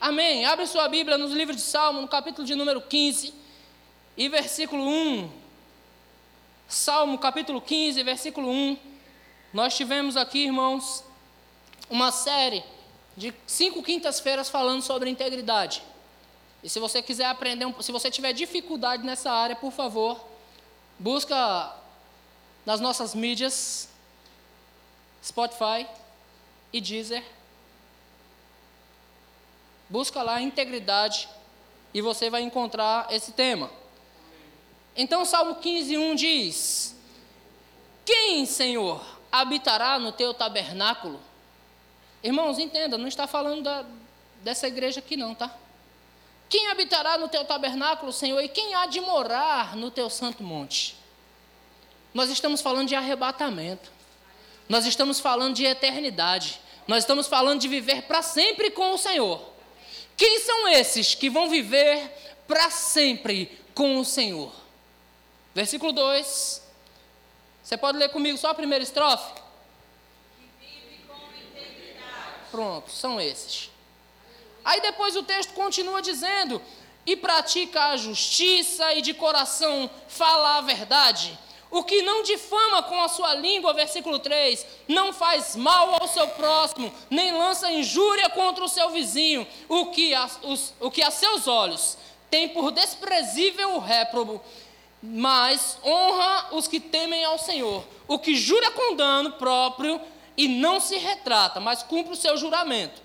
[0.00, 0.44] Amém.
[0.44, 3.34] Abre sua Bíblia nos livros de Salmo, no capítulo de número 15
[4.16, 5.30] e versículo 1.
[6.68, 8.78] Salmo, capítulo 15, versículo 1.
[9.52, 11.02] Nós tivemos aqui, irmãos,
[11.90, 12.62] uma série
[13.16, 15.82] de cinco quintas-feiras falando sobre integridade.
[16.62, 20.24] E se você quiser aprender, se você tiver dificuldade nessa área, por favor,
[20.98, 21.74] busca
[22.64, 23.88] nas nossas mídias,
[25.22, 25.86] Spotify
[26.72, 27.24] e Deezer
[29.88, 31.28] Busca lá integridade
[31.94, 33.70] e você vai encontrar esse tema.
[34.96, 36.96] Então, Salmo 15, 1 diz:
[38.04, 41.20] Quem, Senhor, habitará no teu tabernáculo?
[42.22, 43.84] Irmãos, entenda, não está falando da,
[44.42, 45.54] dessa igreja aqui, não, tá?
[46.48, 50.96] Quem habitará no teu tabernáculo, Senhor, e quem há de morar no teu santo monte?
[52.12, 53.92] Nós estamos falando de arrebatamento,
[54.68, 59.57] nós estamos falando de eternidade, nós estamos falando de viver para sempre com o Senhor.
[60.18, 62.10] Quem são esses que vão viver
[62.48, 64.52] para sempre com o Senhor?
[65.54, 66.62] Versículo 2.
[67.62, 69.40] Você pode ler comigo só a primeira estrofe?
[72.50, 73.70] Pronto, são esses.
[74.64, 76.60] Aí depois o texto continua dizendo:
[77.06, 81.38] e pratica a justiça e de coração fala a verdade
[81.70, 86.26] o que não difama com a sua língua, versículo 3, não faz mal ao seu
[86.28, 91.10] próximo, nem lança injúria contra o seu vizinho, o que a, os, o que a
[91.10, 91.98] seus olhos
[92.30, 94.40] tem por desprezível o réprobo,
[95.02, 100.00] mas honra os que temem ao Senhor, o que jura com dano próprio
[100.36, 103.02] e não se retrata, mas cumpre o seu juramento.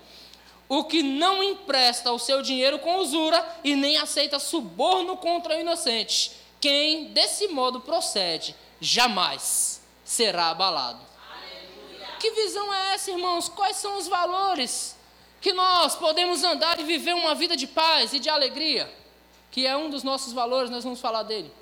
[0.66, 5.60] O que não empresta o seu dinheiro com usura e nem aceita suborno contra o
[5.60, 10.98] inocente quem desse modo procede, jamais será abalado.
[11.30, 12.06] Aleluia.
[12.18, 13.50] Que visão é essa, irmãos?
[13.50, 14.96] Quais são os valores
[15.42, 18.90] que nós podemos andar e viver uma vida de paz e de alegria?
[19.50, 21.52] Que é um dos nossos valores, nós vamos falar dele.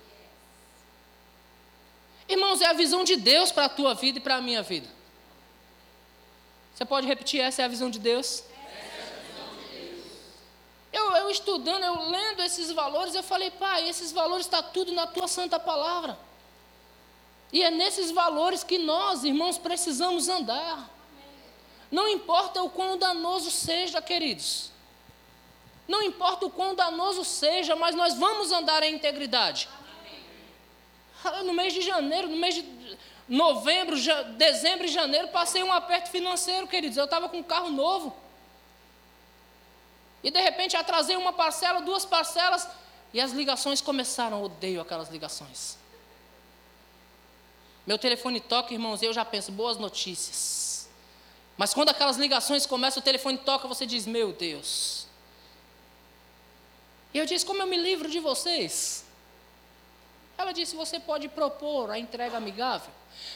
[2.28, 4.88] Irmãos, é a visão de Deus para a tua vida e para a minha vida.
[6.72, 7.40] Você pode repetir?
[7.40, 8.44] Essa é a visão de Deus?
[10.92, 14.92] Eu, eu estudando, eu lendo esses valores, eu falei, pai, esses valores estão tá tudo
[14.92, 16.18] na tua santa palavra.
[17.52, 20.90] E é nesses valores que nós, irmãos, precisamos andar.
[21.90, 24.70] Não importa o quão danoso seja, queridos.
[25.86, 29.68] Não importa o quão danoso seja, mas nós vamos andar em integridade.
[31.44, 33.96] No mês de janeiro, no mês de novembro,
[34.36, 36.96] dezembro e janeiro, passei um aperto financeiro, queridos.
[36.96, 38.16] Eu estava com um carro novo.
[40.22, 42.68] E de repente atrasei uma parcela, duas parcelas,
[43.12, 44.42] e as ligações começaram.
[44.42, 45.76] Odeio aquelas ligações.
[47.86, 50.88] Meu telefone toca, irmãos, e eu já penso, boas notícias.
[51.56, 55.06] Mas quando aquelas ligações começam, o telefone toca, você diz, meu Deus.
[57.12, 59.04] E eu disse, como eu me livro de vocês?
[60.38, 62.90] Ela disse, você pode propor a entrega amigável.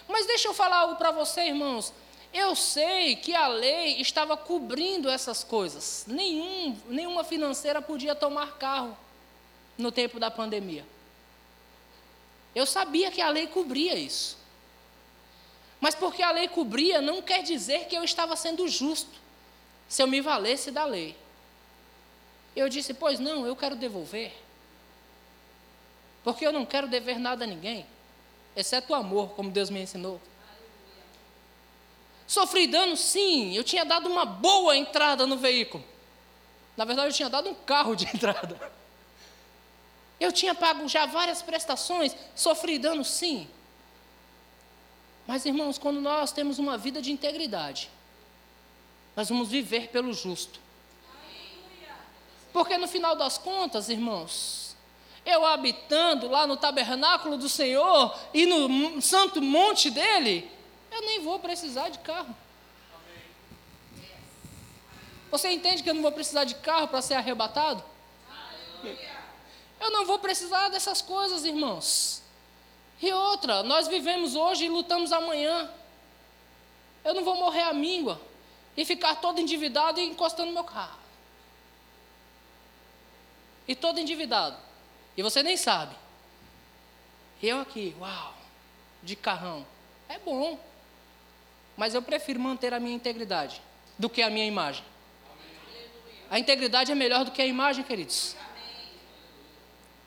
[0.08, 1.92] Mas deixa eu falar algo para você, irmãos.
[2.36, 6.04] Eu sei que a lei estava cobrindo essas coisas.
[6.06, 8.94] Nenhum, nenhuma financeira podia tomar carro
[9.78, 10.84] no tempo da pandemia.
[12.54, 14.36] Eu sabia que a lei cobria isso.
[15.80, 19.18] Mas porque a lei cobria, não quer dizer que eu estava sendo justo,
[19.88, 21.16] se eu me valesse da lei.
[22.54, 24.34] Eu disse: Pois não, eu quero devolver.
[26.22, 27.86] Porque eu não quero dever nada a ninguém,
[28.54, 30.20] exceto o amor, como Deus me ensinou.
[32.26, 35.84] Sofri dano, sim, eu tinha dado uma boa entrada no veículo.
[36.76, 38.72] Na verdade, eu tinha dado um carro de entrada.
[40.18, 43.48] Eu tinha pago já várias prestações, sofri dano, sim.
[45.26, 47.90] Mas, irmãos, quando nós temos uma vida de integridade,
[49.14, 50.60] nós vamos viver pelo justo.
[52.52, 54.76] Porque no final das contas, irmãos,
[55.24, 60.50] eu habitando lá no tabernáculo do Senhor e no santo monte dele,
[60.96, 62.34] eu nem vou precisar de carro.
[65.30, 67.82] Você entende que eu não vou precisar de carro para ser arrebatado?
[69.80, 72.22] Eu não vou precisar dessas coisas, irmãos.
[73.02, 75.70] E outra, nós vivemos hoje e lutamos amanhã.
[77.04, 78.20] Eu não vou morrer à míngua
[78.76, 80.98] e ficar todo endividado e encostando meu carro.
[83.68, 84.56] E todo endividado.
[85.16, 85.94] E você nem sabe.
[87.42, 88.34] Eu aqui, uau,
[89.02, 89.66] de carrão.
[90.08, 90.58] É bom.
[91.76, 93.60] Mas eu prefiro manter a minha integridade
[93.98, 94.84] do que a minha imagem.
[96.30, 98.34] A integridade é melhor do que a imagem, queridos.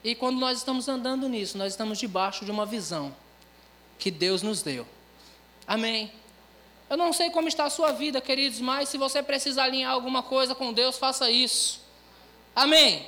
[0.04, 3.16] E quando nós estamos andando nisso, nós estamos debaixo de uma visão
[3.98, 4.88] que Deus nos deu.
[5.68, 6.12] Amém.
[6.90, 10.24] Eu não sei como está a sua vida, queridos, mas se você precisa alinhar alguma
[10.24, 11.82] coisa com Deus, faça isso.
[12.56, 13.06] Amém.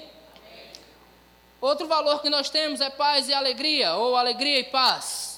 [1.60, 5.30] Outro valor que nós temos é paz e alegria, ou alegria e paz.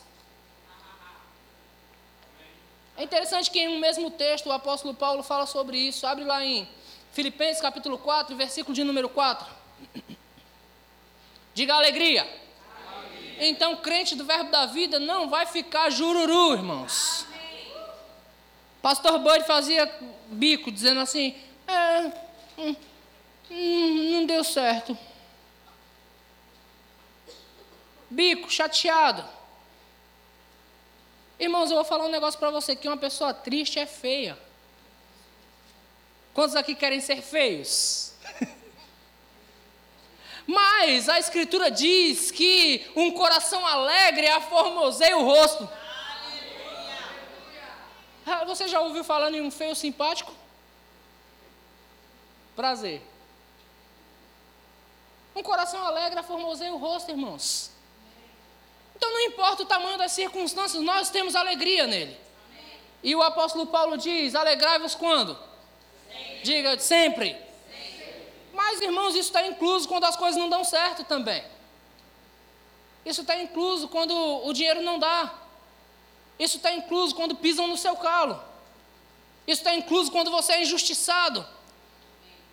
[2.95, 6.05] É interessante que em um mesmo texto o apóstolo Paulo fala sobre isso.
[6.05, 6.67] Abre lá em
[7.11, 9.47] Filipenses capítulo 4, versículo de número 4.
[11.53, 12.21] Diga alegria.
[12.21, 13.49] alegria.
[13.49, 17.25] Então, crente do verbo da vida não vai ficar jururu, irmãos.
[17.27, 17.73] Amém.
[18.81, 19.91] Pastor Bud fazia
[20.27, 21.35] bico, dizendo assim:
[21.67, 22.11] é,
[22.57, 22.75] hum,
[23.49, 24.97] hum, não deu certo.
[28.09, 29.23] Bico, chateado.
[31.39, 34.37] Irmãos, eu vou falar um negócio para você: que uma pessoa triste é feia.
[36.33, 38.13] Quantos aqui querem ser feios?
[40.47, 45.69] Mas a Escritura diz que um coração alegre aformoseia o rosto.
[48.25, 50.33] Ah, você já ouviu falando em um feio simpático?
[52.55, 53.01] Prazer.
[55.35, 57.72] Um coração alegre aformoseia o rosto, irmãos.
[59.03, 62.17] Então não importa o tamanho das circunstâncias, nós temos alegria nele.
[63.03, 65.37] E o apóstolo Paulo diz: alegrai-vos quando?
[66.09, 66.39] Sempre.
[66.41, 67.37] Diga sempre.
[68.53, 71.43] Mas, irmãos, isso está incluso quando as coisas não dão certo também.
[73.05, 75.33] Isso está incluso quando o dinheiro não dá.
[76.39, 78.41] Isso está incluso quando pisam no seu calo.
[79.45, 81.45] Isso está incluso quando você é injustiçado.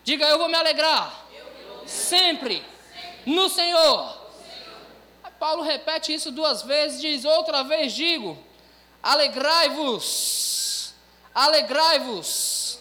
[0.03, 1.27] Diga, eu vou me alegrar.
[1.87, 2.61] Sempre
[3.25, 4.20] no Senhor.
[5.40, 8.38] Paulo repete isso duas vezes, diz: outra vez digo,
[9.03, 10.92] alegrai-vos,
[11.35, 12.79] alegrai-vos.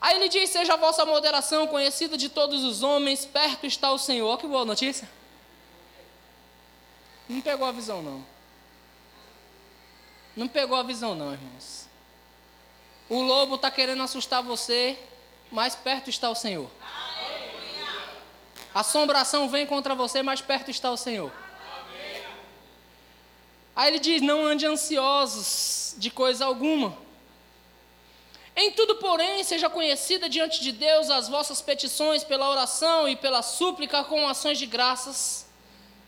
[0.00, 3.98] Aí ele diz: Seja a vossa moderação conhecida de todos os homens, perto está o
[3.98, 4.38] Senhor.
[4.38, 5.08] Que boa notícia.
[7.28, 8.24] Não pegou a visão, não.
[10.34, 11.86] Não pegou a visão, não, irmãos.
[13.06, 14.98] O lobo está querendo assustar você,
[15.50, 16.70] mais perto está o Senhor.
[18.74, 21.32] Assombração vem contra você, mais perto está o Senhor.
[23.74, 26.96] Aí ele diz: Não ande ansiosos de coisa alguma
[28.60, 33.40] em tudo, porém, seja conhecida diante de Deus as vossas petições pela oração e pela
[33.40, 35.46] súplica com ações de graças,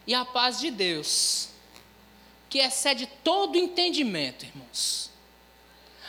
[0.04, 1.50] e a paz de Deus,
[2.48, 5.12] que excede todo entendimento, irmãos.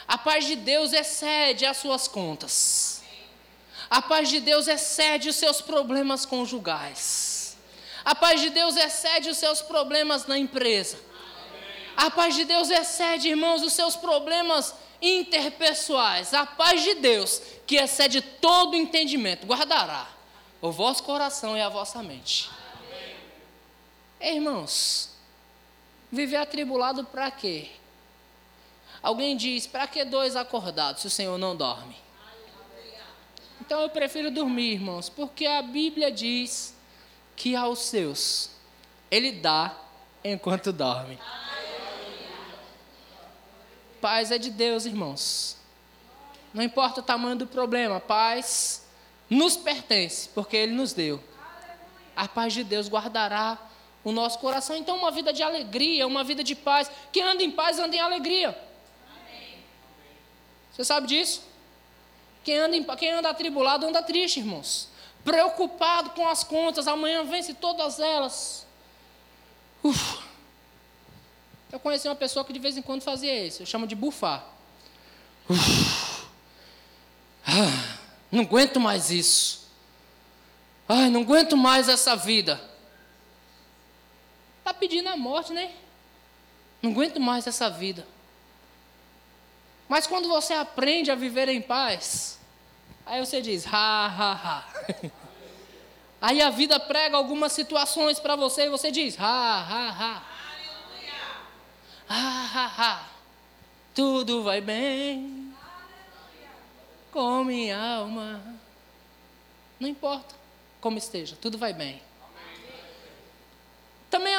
[0.08, 2.91] A paz de Deus excede as suas contas.
[3.92, 7.58] A paz de Deus excede os seus problemas conjugais.
[8.06, 10.98] A paz de Deus excede os seus problemas na empresa.
[11.98, 17.76] A paz de Deus excede, irmãos, os seus problemas interpessoais, a paz de Deus, que
[17.76, 20.08] excede todo entendimento, guardará
[20.62, 22.50] o vosso coração e a vossa mente.
[24.22, 25.10] Ei, irmãos,
[26.10, 27.70] viver atribulado para quê?
[29.04, 32.11] Alguém diz: para que dois acordados se o Senhor não dorme?
[33.62, 36.76] Então eu prefiro dormir, irmãos, porque a Bíblia diz
[37.36, 38.49] que aos seus
[39.09, 39.78] ele dá
[40.24, 41.20] enquanto dorme.
[44.01, 45.57] Paz é de Deus, irmãos.
[46.51, 48.86] Não importa o tamanho do problema, paz
[49.30, 51.24] nos pertence, porque Ele nos deu.
[52.16, 53.57] A paz de Deus guardará
[54.03, 54.76] o nosso coração.
[54.76, 56.91] Então, uma vida de alegria, uma vida de paz.
[57.12, 58.57] Quem anda em paz, anda em alegria.
[60.72, 61.51] Você sabe disso?
[62.44, 64.89] Quem anda, em, quem anda atribulado, anda triste, irmãos.
[65.24, 68.66] Preocupado com as contas, amanhã vence todas elas.
[69.84, 70.24] Uf.
[71.72, 74.44] Eu conheci uma pessoa que de vez em quando fazia isso, eu chamo de bufar.
[75.50, 76.28] Uf.
[77.46, 77.98] Ah,
[78.32, 79.68] não aguento mais isso.
[80.88, 82.60] Ai, não aguento mais essa vida.
[84.60, 85.72] Está pedindo a morte, né?
[86.82, 88.06] Não aguento mais essa vida.
[89.92, 92.39] Mas quando você aprende a viver em paz,
[93.06, 94.66] aí você diz, ha, ha, ha.
[96.22, 100.24] Aí a vida prega algumas situações para você e você diz, ha, ha, ha.
[102.08, 103.10] Ha, ha, ha.
[103.94, 105.54] Tudo vai bem
[107.12, 108.42] com minha alma.
[109.78, 110.36] Não importa
[110.80, 112.02] como esteja, tudo vai bem.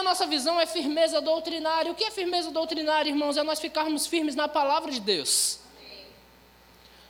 [0.02, 1.92] A nossa visão é firmeza doutrinária.
[1.92, 3.36] O que é firmeza doutrinária, irmãos?
[3.36, 5.60] É nós ficarmos firmes na palavra de Deus.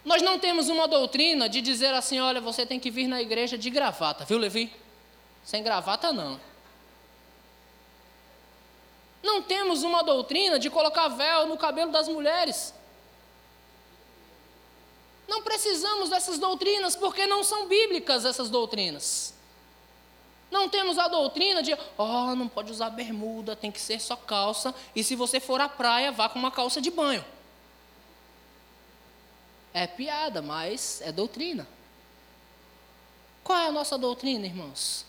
[0.05, 3.57] Nós não temos uma doutrina de dizer assim: olha, você tem que vir na igreja
[3.57, 4.71] de gravata, viu, Levi?
[5.43, 6.39] Sem gravata, não.
[9.23, 12.75] Não temos uma doutrina de colocar véu no cabelo das mulheres.
[15.27, 19.33] Não precisamos dessas doutrinas, porque não são bíblicas essas doutrinas.
[20.53, 24.75] Não temos a doutrina de, oh, não pode usar bermuda, tem que ser só calça,
[24.95, 27.25] e se você for à praia, vá com uma calça de banho.
[29.73, 31.67] É piada, mas é doutrina.
[33.43, 35.07] Qual é a nossa doutrina, irmãos?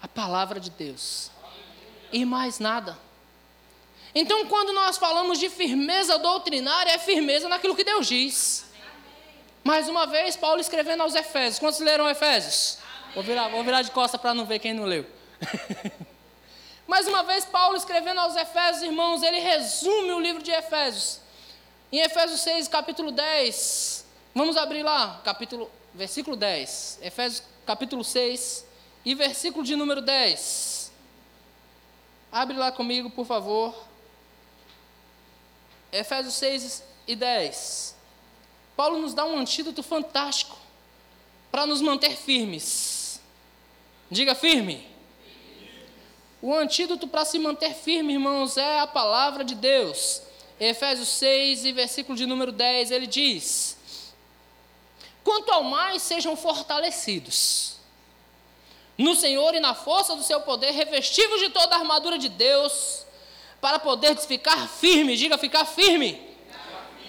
[0.00, 1.28] A palavra de Deus.
[2.12, 2.96] E mais nada.
[4.14, 8.64] Então, quando nós falamos de firmeza doutrinária, é firmeza naquilo que Deus diz.
[9.64, 11.58] Mais uma vez, Paulo escrevendo aos Efésios.
[11.58, 12.85] Quantos leram Efésios?
[13.16, 15.06] Vou virar, vou virar de costa para não ver quem não leu.
[16.86, 21.18] Mais uma vez, Paulo escrevendo aos Efésios, irmãos, ele resume o livro de Efésios.
[21.90, 24.04] Em Efésios 6, capítulo 10,
[24.34, 26.98] vamos abrir lá, capítulo, versículo 10.
[27.00, 28.66] Efésios capítulo 6
[29.02, 30.92] e versículo de número 10.
[32.30, 33.74] Abre lá comigo, por favor.
[35.90, 37.96] Efésios 6 e 10.
[38.76, 40.58] Paulo nos dá um antídoto fantástico
[41.50, 42.95] para nos manter firmes.
[44.10, 44.86] Diga firme.
[46.40, 50.22] O antídoto para se manter firme, irmãos, é a palavra de Deus.
[50.60, 53.76] Efésios 6 e versículo de número 10, ele diz:
[55.24, 57.76] Quanto ao mais sejam fortalecidos
[58.96, 63.04] no Senhor e na força do seu poder, revestivos de toda a armadura de Deus,
[63.60, 66.34] para poder ficar firme, diga ficar firme,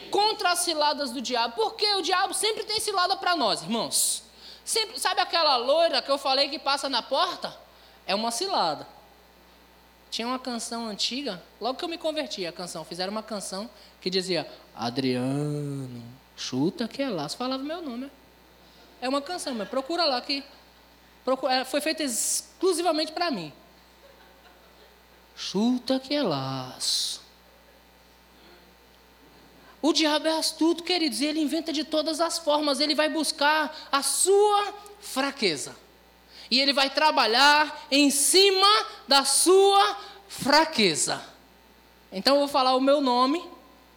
[0.09, 4.23] contra as ciladas do diabo, porque o diabo sempre tem cilada para nós, irmãos.
[4.67, 7.57] Sempre, sabe aquela loira que eu falei que passa na porta?
[8.05, 8.85] É uma cilada.
[10.11, 13.69] Tinha uma canção antiga, logo que eu me converti, a canção, fizeram uma canção
[14.01, 14.45] que dizia:
[14.75, 16.03] Adriano,
[16.35, 17.29] chuta que é lá.
[17.29, 18.11] Falava meu nome.
[18.99, 20.43] É uma canção, mas procura lá que
[21.23, 23.53] procura, é, foi feita exclusivamente para mim.
[25.33, 27.21] Chuta que é laço.
[29.81, 33.75] O diabo é astuto, queridos, e ele inventa de todas as formas, ele vai buscar
[33.91, 35.75] a sua fraqueza.
[36.49, 38.67] E ele vai trabalhar em cima
[39.07, 39.97] da sua
[40.27, 41.21] fraqueza.
[42.11, 43.43] Então eu vou falar o meu nome,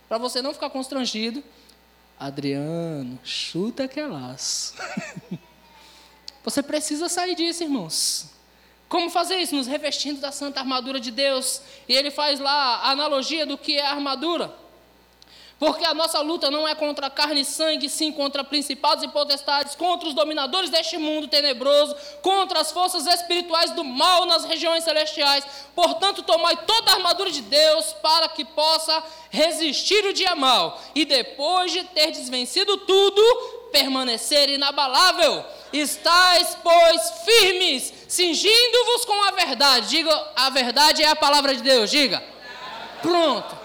[0.09, 1.43] para você não ficar constrangido.
[2.19, 4.07] Adriano, chuta que é
[6.45, 8.31] você precisa sair disso, irmãos.
[8.91, 9.55] Como fazer isso?
[9.55, 11.63] Nos revestindo da santa armadura de Deus.
[11.89, 14.53] E ele faz lá a analogia do que é a armadura.
[15.61, 19.75] Porque a nossa luta não é contra carne e sangue, sim contra principados e potestades,
[19.75, 25.45] contra os dominadores deste mundo tenebroso, contra as forças espirituais do mal nas regiões celestiais.
[25.75, 31.05] Portanto, tomai toda a armadura de Deus para que possa resistir o dia mal e
[31.05, 33.23] depois de ter desvencido tudo,
[33.71, 35.45] permanecer inabalável.
[35.75, 39.91] Estais, pois, firmes, cingindo-vos com a verdade.
[39.91, 41.91] Diga, a verdade é a palavra de Deus.
[41.91, 42.25] Diga.
[43.03, 43.60] Pronto.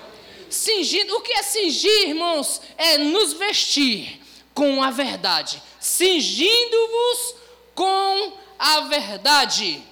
[0.50, 2.62] Cingindo, o que é cingir, irmãos?
[2.78, 4.22] É nos vestir
[4.54, 5.62] com a verdade.
[5.80, 7.36] Cingindo-vos
[7.74, 9.84] com a verdade.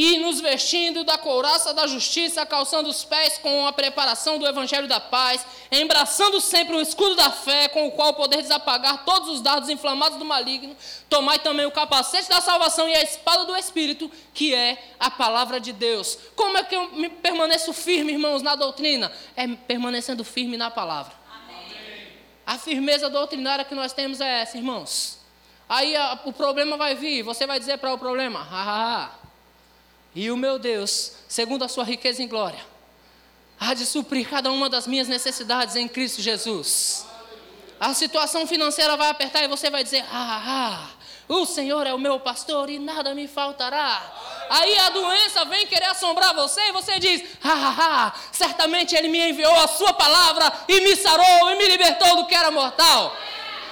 [0.00, 4.86] E nos vestindo da couraça da justiça, calçando os pés com a preparação do evangelho
[4.86, 9.40] da paz, embraçando sempre o escudo da fé, com o qual poder desapagar todos os
[9.40, 10.76] dardos inflamados do maligno.
[11.10, 15.58] Tomai também o capacete da salvação e a espada do Espírito, que é a palavra
[15.58, 16.16] de Deus.
[16.36, 19.10] Como é que eu me permaneço firme, irmãos, na doutrina?
[19.34, 21.12] É permanecendo firme na palavra.
[21.28, 22.12] Amém.
[22.46, 25.18] A firmeza doutrinária que nós temos é essa, irmãos.
[25.68, 29.17] Aí a, o problema vai vir, você vai dizer para o problema, ha.
[30.14, 32.60] E o meu Deus, segundo a sua riqueza em glória,
[33.58, 37.06] há de suprir cada uma das minhas necessidades em Cristo Jesus.
[37.78, 40.88] A situação financeira vai apertar e você vai dizer: ah, ah,
[41.28, 44.02] o Senhor é o meu pastor e nada me faltará.
[44.50, 49.08] Aí a doença vem querer assombrar você e você diz: ah, ah, ah, certamente Ele
[49.08, 53.14] me enviou a Sua palavra e me sarou e me libertou do que era mortal.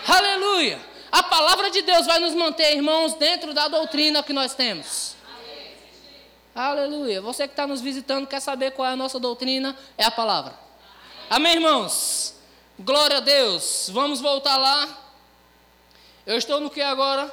[0.06, 0.78] Aleluia.
[1.10, 5.15] A palavra de Deus vai nos manter, irmãos, dentro da doutrina que nós temos.
[6.56, 7.20] Aleluia.
[7.20, 9.76] Você que está nos visitando, quer saber qual é a nossa doutrina?
[9.98, 10.54] É a palavra.
[11.28, 12.34] Amém, irmãos?
[12.80, 13.90] Glória a Deus.
[13.92, 14.88] Vamos voltar lá.
[16.24, 17.30] Eu estou no que agora?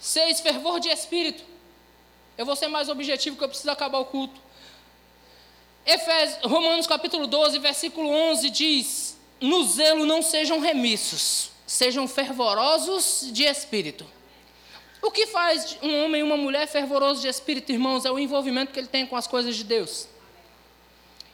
[0.00, 1.44] Seis, fervor de espírito.
[2.36, 4.40] Eu vou ser mais objetivo que eu preciso acabar o culto.
[5.86, 13.44] Efésios, Romanos capítulo 12, versículo 11 diz: No zelo não sejam remissos, sejam fervorosos de
[13.44, 14.17] espírito.
[15.00, 18.72] O que faz um homem e uma mulher fervoroso de espírito, irmãos, é o envolvimento
[18.72, 20.08] que ele tem com as coisas de Deus.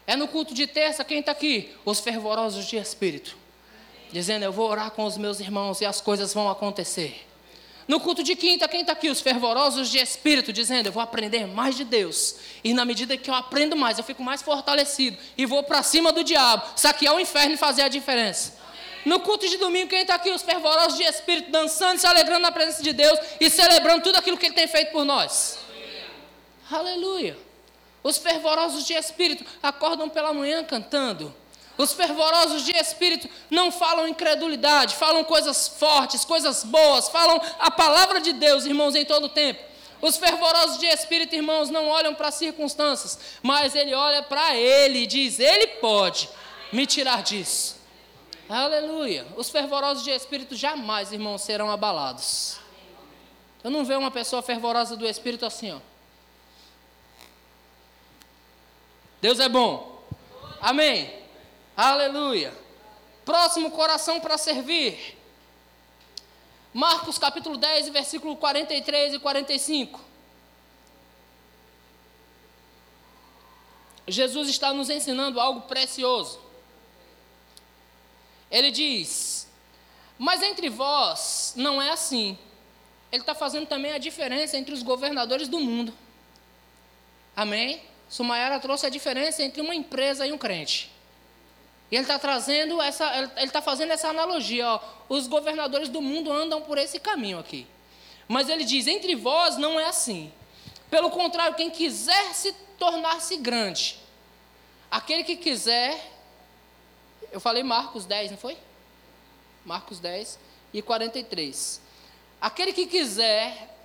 [0.07, 1.75] É no culto de terça, quem está aqui?
[1.85, 3.37] Os fervorosos de espírito.
[4.13, 7.27] Dizendo, eu vou orar com os meus irmãos e as coisas vão acontecer.
[7.87, 9.11] No culto de quinta, quem está aqui?
[9.11, 12.37] Os fervorosos de espírito, dizendo: Eu vou aprender mais de Deus.
[12.63, 15.19] E na medida que eu aprendo mais, eu fico mais fortalecido.
[15.37, 18.64] E vou para cima do diabo, saquear o inferno e fazer a diferença.
[19.05, 20.31] No culto de domingo, quem está aqui?
[20.31, 24.39] Os fervorosos de espírito, dançando, se alegrando na presença de Deus e celebrando tudo aquilo
[24.39, 25.59] que Ele tem feito por nós.
[26.71, 26.93] Aleluia.
[26.93, 27.39] Aleluia.
[28.03, 31.35] Os fervorosos de espírito acordam pela manhã cantando.
[31.77, 38.21] Os fervorosos de espírito não falam incredulidade, falam coisas fortes, coisas boas, falam a palavra
[38.21, 39.61] de Deus, irmãos, em todo o tempo.
[40.01, 45.01] Os fervorosos de espírito, irmãos, não olham para as circunstâncias, mas ele olha para ele
[45.01, 46.29] e diz: Ele pode
[46.71, 47.77] me tirar disso.
[48.49, 49.27] Aleluia.
[49.37, 52.59] Os fervorosos de espírito jamais, irmãos, serão abalados.
[53.63, 55.81] Eu não vejo uma pessoa fervorosa do espírito assim, ó.
[59.23, 60.03] Deus é bom.
[60.61, 61.23] Amém.
[61.75, 62.53] Aleluia.
[63.25, 65.17] Próximo coração para servir.
[66.75, 69.99] Marcos capítulo 10, versículo 43 e 45.
[74.07, 76.44] Jesus está nos ensinando algo precioso.
[78.55, 79.49] Ele diz:
[80.17, 82.39] Mas entre vós não é assim.
[83.11, 85.93] Ele está fazendo também a diferença entre os governadores do mundo.
[87.35, 87.83] Amém?
[88.09, 90.89] Sumayara trouxe a diferença entre uma empresa e um crente.
[91.91, 94.69] E ele está trazendo essa, ele está fazendo essa analogia.
[94.69, 94.81] Ó.
[95.09, 97.67] Os governadores do mundo andam por esse caminho aqui.
[98.29, 100.33] Mas ele diz: entre vós não é assim.
[100.89, 103.99] Pelo contrário, quem quiser se tornar-se grande,
[104.89, 106.14] aquele que quiser
[107.35, 108.57] eu falei Marcos 10, não foi?
[109.65, 110.39] Marcos 10
[110.73, 111.81] e 43.
[112.41, 113.77] Aquele que quiser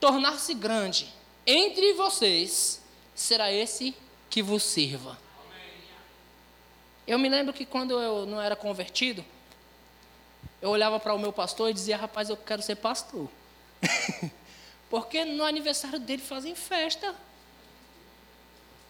[0.00, 1.12] tornar-se grande
[1.46, 2.80] entre vocês,
[3.14, 3.94] será esse
[4.30, 5.18] que vos sirva.
[7.06, 9.22] Eu me lembro que quando eu não era convertido,
[10.62, 13.28] eu olhava para o meu pastor e dizia: Rapaz, eu quero ser pastor.
[14.88, 17.14] Porque no aniversário dele fazem festa.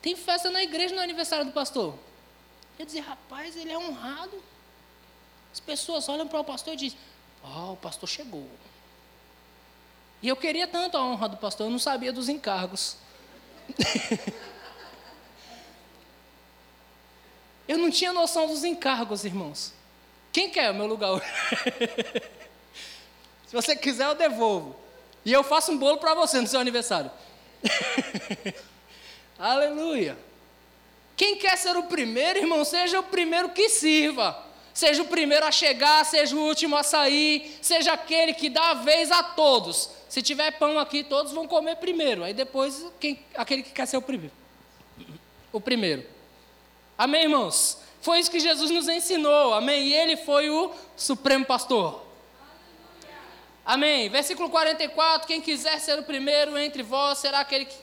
[0.01, 1.99] Tem festa na igreja no aniversário do pastor.
[2.81, 4.43] Eu dizia, rapaz, ele é honrado.
[5.53, 6.99] As pessoas olham para o pastor e dizem,
[7.43, 8.49] ó, oh, o pastor chegou.
[10.23, 12.97] E eu queria tanto a honra do pastor, eu não sabia dos encargos.
[17.69, 19.75] eu não tinha noção dos encargos, irmãos.
[20.33, 21.21] Quem quer o meu lugar?
[23.47, 24.75] Se você quiser, eu devolvo.
[25.23, 27.11] E eu faço um bolo para você no seu aniversário.
[29.39, 30.30] Aleluia.
[31.21, 34.43] Quem quer ser o primeiro, irmão, seja o primeiro que sirva.
[34.73, 38.75] Seja o primeiro a chegar, seja o último a sair, seja aquele que dá a
[38.75, 39.91] vez a todos.
[40.09, 42.25] Se tiver pão aqui, todos vão comer primeiro.
[42.25, 44.33] Aí depois, quem, aquele que quer ser o primeiro.
[45.53, 46.07] O primeiro.
[46.97, 47.77] Amém, irmãos?
[48.01, 49.53] Foi isso que Jesus nos ensinou.
[49.53, 49.89] Amém?
[49.89, 52.03] E ele foi o supremo pastor.
[53.63, 54.09] Amém.
[54.09, 57.77] Versículo 44: Quem quiser ser o primeiro entre vós será aquele que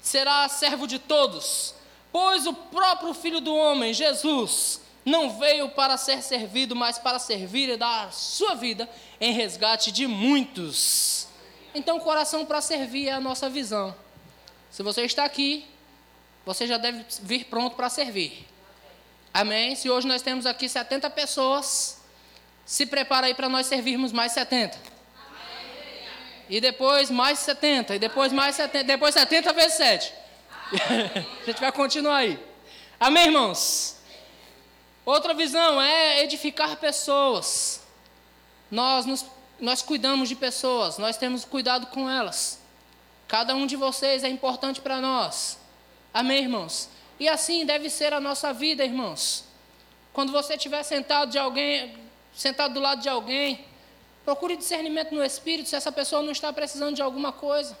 [0.00, 1.76] será servo de todos.
[2.20, 7.68] Pois o próprio Filho do Homem, Jesus, não veio para ser servido, mas para servir
[7.68, 8.90] e dar a sua vida
[9.20, 11.28] em resgate de muitos.
[11.72, 13.94] Então, coração para servir é a nossa visão.
[14.68, 15.64] Se você está aqui,
[16.44, 18.44] você já deve vir pronto para servir.
[19.32, 19.76] Amém?
[19.76, 22.00] Se hoje nós temos aqui 70 pessoas,
[22.66, 24.76] se prepara aí para nós servirmos mais 70.
[26.50, 30.17] E depois mais 70, e depois mais 70, depois 70 vezes 7.
[31.42, 32.38] a gente vai continuar aí.
[33.00, 33.96] Amém, irmãos?
[35.04, 37.82] Outra visão é edificar pessoas.
[38.70, 39.24] Nós, nos,
[39.58, 42.60] nós cuidamos de pessoas, nós temos cuidado com elas.
[43.26, 45.58] Cada um de vocês é importante para nós.
[46.12, 46.90] Amém, irmãos?
[47.18, 49.44] E assim deve ser a nossa vida, irmãos.
[50.12, 51.96] Quando você estiver sentado de alguém,
[52.34, 53.64] sentado do lado de alguém,
[54.24, 57.76] procure discernimento no espírito se essa pessoa não está precisando de alguma coisa.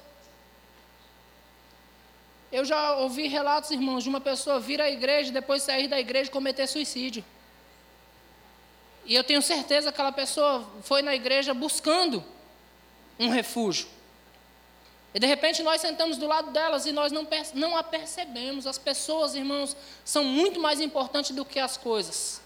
[2.50, 6.30] Eu já ouvi relatos, irmãos, de uma pessoa vir à igreja, depois sair da igreja
[6.30, 7.24] e cometer suicídio.
[9.04, 12.24] E eu tenho certeza que aquela pessoa foi na igreja buscando
[13.18, 13.86] um refúgio.
[15.14, 18.66] E de repente nós sentamos do lado delas e nós não, não a percebemos.
[18.66, 22.40] As pessoas, irmãos, são muito mais importantes do que as coisas.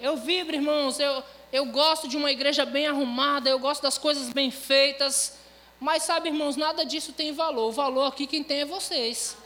[0.00, 1.22] Eu vibro, irmãos, eu,
[1.52, 5.38] eu gosto de uma igreja bem arrumada, eu gosto das coisas bem feitas.
[5.78, 7.68] Mas sabe, irmãos, nada disso tem valor.
[7.68, 9.36] O valor aqui quem tem é vocês.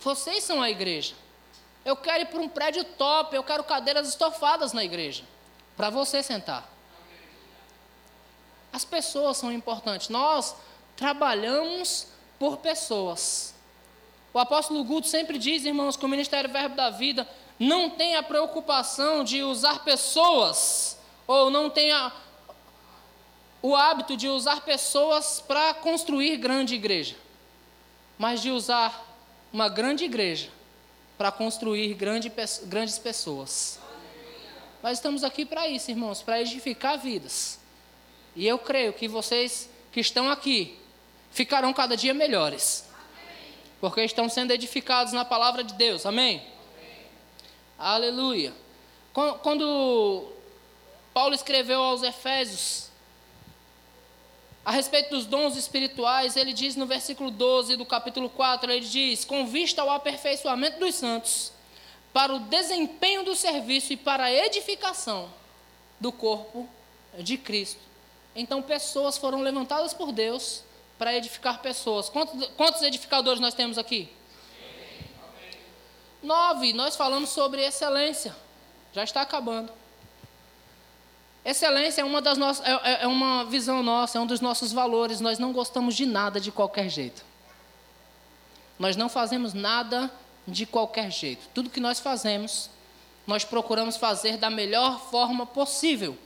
[0.00, 1.14] Vocês são a igreja.
[1.84, 5.24] Eu quero ir para um prédio top, eu quero cadeiras estofadas na igreja.
[5.76, 6.68] Para você sentar.
[8.72, 10.08] As pessoas são importantes.
[10.08, 10.54] Nós
[10.96, 12.08] trabalhamos
[12.38, 13.54] por pessoas.
[14.34, 17.28] O apóstolo Guto sempre diz, irmãos, que o Ministério Verbo da Vida
[17.58, 22.10] não tem a preocupação de usar pessoas, ou não tem a,
[23.62, 27.14] o hábito de usar pessoas para construir grande igreja,
[28.18, 29.08] mas de usar
[29.52, 30.50] uma grande igreja
[31.16, 32.30] para construir grande,
[32.64, 33.78] grandes pessoas.
[34.82, 37.60] Nós estamos aqui para isso, irmãos, para edificar vidas.
[38.34, 40.76] E eu creio que vocês que estão aqui
[41.30, 42.88] ficarão cada dia melhores,
[43.80, 46.04] porque estão sendo edificados na palavra de Deus.
[46.04, 46.38] Amém?
[46.38, 47.06] Amém.
[47.78, 48.52] Aleluia.
[49.12, 50.32] Quando
[51.14, 52.90] Paulo escreveu aos Efésios,
[54.64, 59.24] a respeito dos dons espirituais, ele diz no versículo 12 do capítulo 4, ele diz:
[59.24, 61.52] "Com vista ao aperfeiçoamento dos santos,
[62.12, 65.28] para o desempenho do serviço e para a edificação
[65.98, 66.68] do corpo
[67.18, 67.80] de Cristo".
[68.34, 70.62] Então, pessoas foram levantadas por Deus
[70.96, 72.08] para edificar pessoas.
[72.08, 74.08] Quantos, quantos edificadores nós temos aqui?
[76.22, 76.72] Nove.
[76.72, 78.34] Nós falamos sobre excelência.
[78.92, 79.72] Já está acabando.
[81.44, 84.72] Excelência é uma, das nossas, é, é, é uma visão nossa, é um dos nossos
[84.72, 85.20] valores.
[85.20, 87.24] Nós não gostamos de nada de qualquer jeito.
[88.78, 90.10] Nós não fazemos nada
[90.46, 91.48] de qualquer jeito.
[91.52, 92.70] Tudo que nós fazemos,
[93.26, 96.16] nós procuramos fazer da melhor forma possível.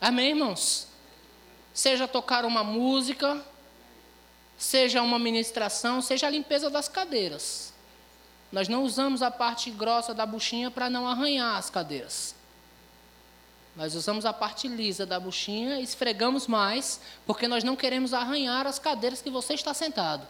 [0.00, 0.86] Amém, irmãos?
[1.74, 3.44] Seja tocar uma música,
[4.56, 7.72] seja uma ministração, seja a limpeza das cadeiras.
[8.52, 12.34] Nós não usamos a parte grossa da buchinha para não arranhar as cadeiras.
[13.76, 18.78] Nós usamos a parte lisa da buchinha, esfregamos mais, porque nós não queremos arranhar as
[18.78, 20.26] cadeiras que você está sentado.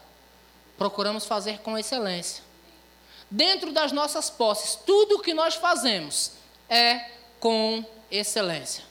[0.76, 2.42] Procuramos fazer com excelência.
[3.30, 6.32] Dentro das nossas posses, tudo o que nós fazemos
[6.68, 8.84] é com excelência.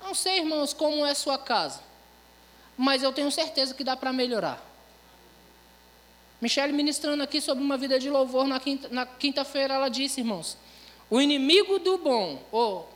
[0.00, 1.80] Não sei, irmãos, como é sua casa,
[2.76, 4.64] mas eu tenho certeza que dá para melhorar.
[6.40, 10.56] Michele ministrando aqui sobre uma vida de louvor na quinta-feira, quinta ela disse, irmãos,
[11.10, 12.95] o inimigo do bom, ou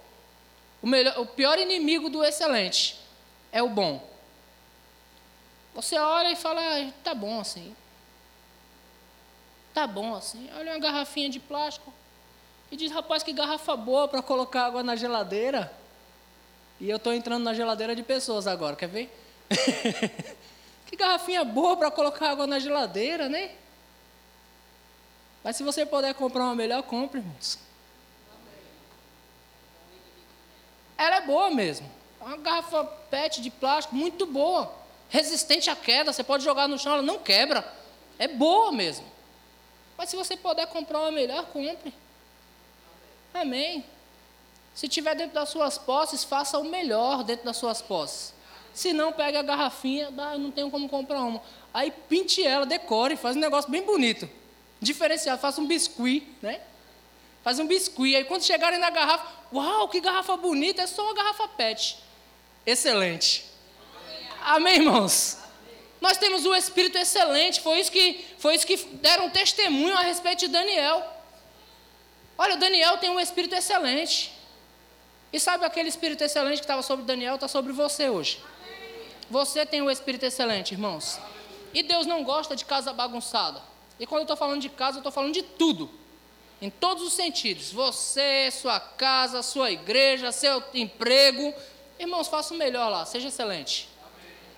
[0.82, 2.98] o, melhor, o pior inimigo do excelente
[3.52, 4.08] é o bom.
[5.74, 7.74] Você olha e fala, ah, tá bom assim.
[9.72, 10.48] Tá bom assim.
[10.56, 11.92] Olha uma garrafinha de plástico.
[12.70, 15.72] E diz, rapaz, que garrafa boa para colocar água na geladeira.
[16.80, 19.14] E eu estou entrando na geladeira de pessoas agora, quer ver?
[20.86, 23.52] que garrafinha boa para colocar água na geladeira, né?
[25.42, 27.58] Mas se você puder comprar uma melhor, compre, irmãos.
[31.00, 31.90] Ela é boa mesmo.
[32.20, 34.70] Uma garrafa PET de plástico muito boa,
[35.08, 36.12] resistente à queda.
[36.12, 37.66] Você pode jogar no chão, ela não quebra.
[38.18, 39.06] É boa mesmo.
[39.96, 41.94] Mas se você puder comprar uma melhor, compre.
[43.32, 43.82] Amém.
[44.74, 48.34] Se tiver dentro das suas posses, faça o melhor dentro das suas posses.
[48.74, 51.42] Se não, pegue a garrafinha, dá, não tenho como comprar uma.
[51.72, 54.28] Aí pinte ela, decore, faz um negócio bem bonito.
[54.80, 56.60] Diferenciado, faça um biscuit, né?
[57.42, 58.16] Faz um biscuit.
[58.16, 61.98] Aí quando chegarem na garrafa, uau, que garrafa bonita, é só uma garrafa PET.
[62.66, 63.44] Excelente.
[64.42, 65.38] Amém, irmãos?
[66.00, 70.40] Nós temos um espírito excelente, foi isso que foi isso que deram testemunho a respeito
[70.40, 71.06] de Daniel.
[72.38, 74.32] Olha, Daniel tem um espírito excelente.
[75.32, 78.40] E sabe aquele espírito excelente que estava sobre Daniel, está sobre você hoje.
[79.30, 81.20] Você tem um espírito excelente, irmãos.
[81.72, 83.62] E Deus não gosta de casa bagunçada.
[83.98, 85.99] E quando eu estou falando de casa, eu estou falando de tudo
[86.60, 87.72] em todos os sentidos.
[87.72, 91.54] Você, sua casa, sua igreja, seu emprego.
[91.98, 93.88] Irmãos, faça o melhor lá, seja excelente.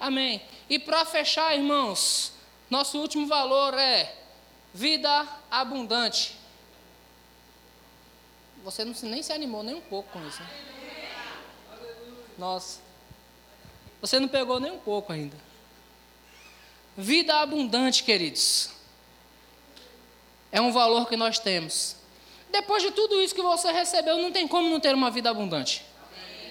[0.01, 0.37] Amém.
[0.39, 0.43] Amém.
[0.69, 2.33] E para fechar, irmãos,
[2.71, 4.15] nosso último valor é
[4.73, 6.37] vida abundante.
[8.65, 10.41] Você não, nem se animou nem um pouco com isso.
[10.41, 10.49] Né?
[12.39, 12.81] Nossa.
[14.01, 15.37] Você não pegou nem um pouco ainda.
[16.97, 18.71] Vida abundante, queridos.
[20.53, 21.97] É um valor que nós temos.
[22.51, 25.83] Depois de tudo isso que você recebeu, não tem como não ter uma vida abundante.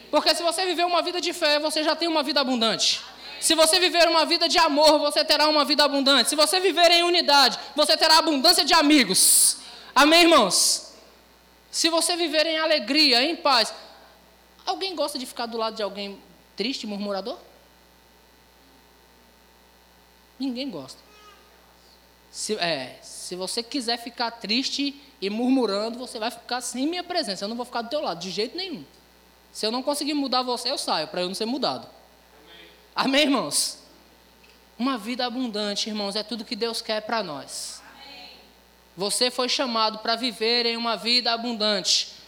[0.09, 2.99] Porque se você viver uma vida de fé, você já tem uma vida abundante.
[3.39, 6.29] Se você viver uma vida de amor, você terá uma vida abundante.
[6.29, 9.57] Se você viver em unidade, você terá abundância de amigos.
[9.95, 10.93] Amém, irmãos?
[11.71, 13.73] Se você viver em alegria, em paz.
[14.65, 16.19] Alguém gosta de ficar do lado de alguém
[16.55, 17.37] triste, murmurador?
[20.39, 21.10] Ninguém gosta.
[22.31, 27.43] Se, é, se você quiser ficar triste e murmurando, você vai ficar sem minha presença.
[27.43, 28.85] Eu não vou ficar do teu lado, de jeito nenhum.
[29.51, 31.85] Se eu não conseguir mudar você, eu saio, para eu não ser mudado.
[32.95, 33.79] Amém, Amém irmãos?
[34.79, 37.83] Uma vida abundante, irmãos, é tudo que Deus quer para nós.
[37.93, 38.29] Amém.
[38.95, 42.21] Você foi chamado para viver em uma vida abundante.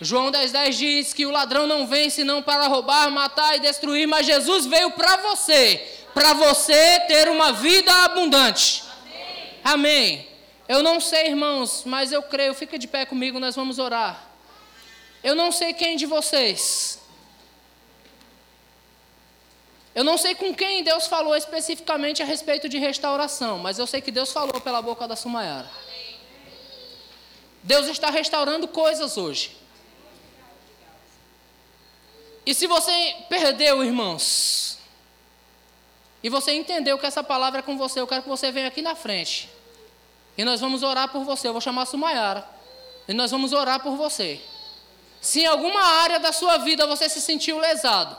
[0.00, 4.06] João 10,10 10 diz que o ladrão não vem senão para roubar, matar e destruir,
[4.06, 8.87] mas Jesus veio para você, para você ter uma vida abundante.
[9.68, 10.26] Amém.
[10.66, 12.54] Eu não sei, irmãos, mas eu creio.
[12.54, 14.26] Fica de pé comigo, nós vamos orar.
[15.22, 16.98] Eu não sei quem de vocês.
[19.94, 24.00] Eu não sei com quem Deus falou especificamente a respeito de restauração, mas eu sei
[24.00, 25.70] que Deus falou pela boca da Sumayara.
[27.62, 29.54] Deus está restaurando coisas hoje.
[32.46, 34.78] E se você perdeu, irmãos,
[36.22, 38.80] e você entendeu que essa palavra é com você, eu quero que você venha aqui
[38.80, 39.57] na frente.
[40.38, 41.48] E nós vamos orar por você.
[41.48, 42.48] Eu vou chamar a Sumayara.
[43.08, 44.40] E nós vamos orar por você.
[45.20, 48.16] Se em alguma área da sua vida você se sentiu lesado,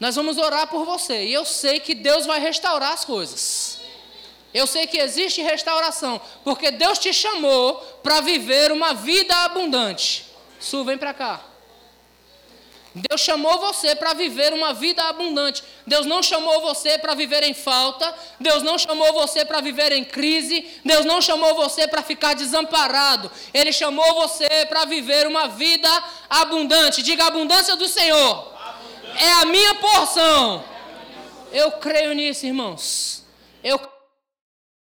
[0.00, 1.24] nós vamos orar por você.
[1.26, 3.78] E eu sei que Deus vai restaurar as coisas.
[4.52, 10.26] Eu sei que existe restauração, porque Deus te chamou para viver uma vida abundante.
[10.58, 11.51] Su, vem para cá.
[12.94, 15.62] Deus chamou você para viver uma vida abundante.
[15.86, 18.14] Deus não chamou você para viver em falta.
[18.38, 20.66] Deus não chamou você para viver em crise.
[20.84, 23.30] Deus não chamou você para ficar desamparado.
[23.54, 25.88] Ele chamou você para viver uma vida
[26.28, 27.02] abundante.
[27.02, 28.52] Diga abundância do Senhor.
[28.54, 29.26] Abundância.
[29.26, 30.62] É a minha porção.
[31.50, 33.22] Eu creio nisso, irmãos.
[33.64, 33.78] Eu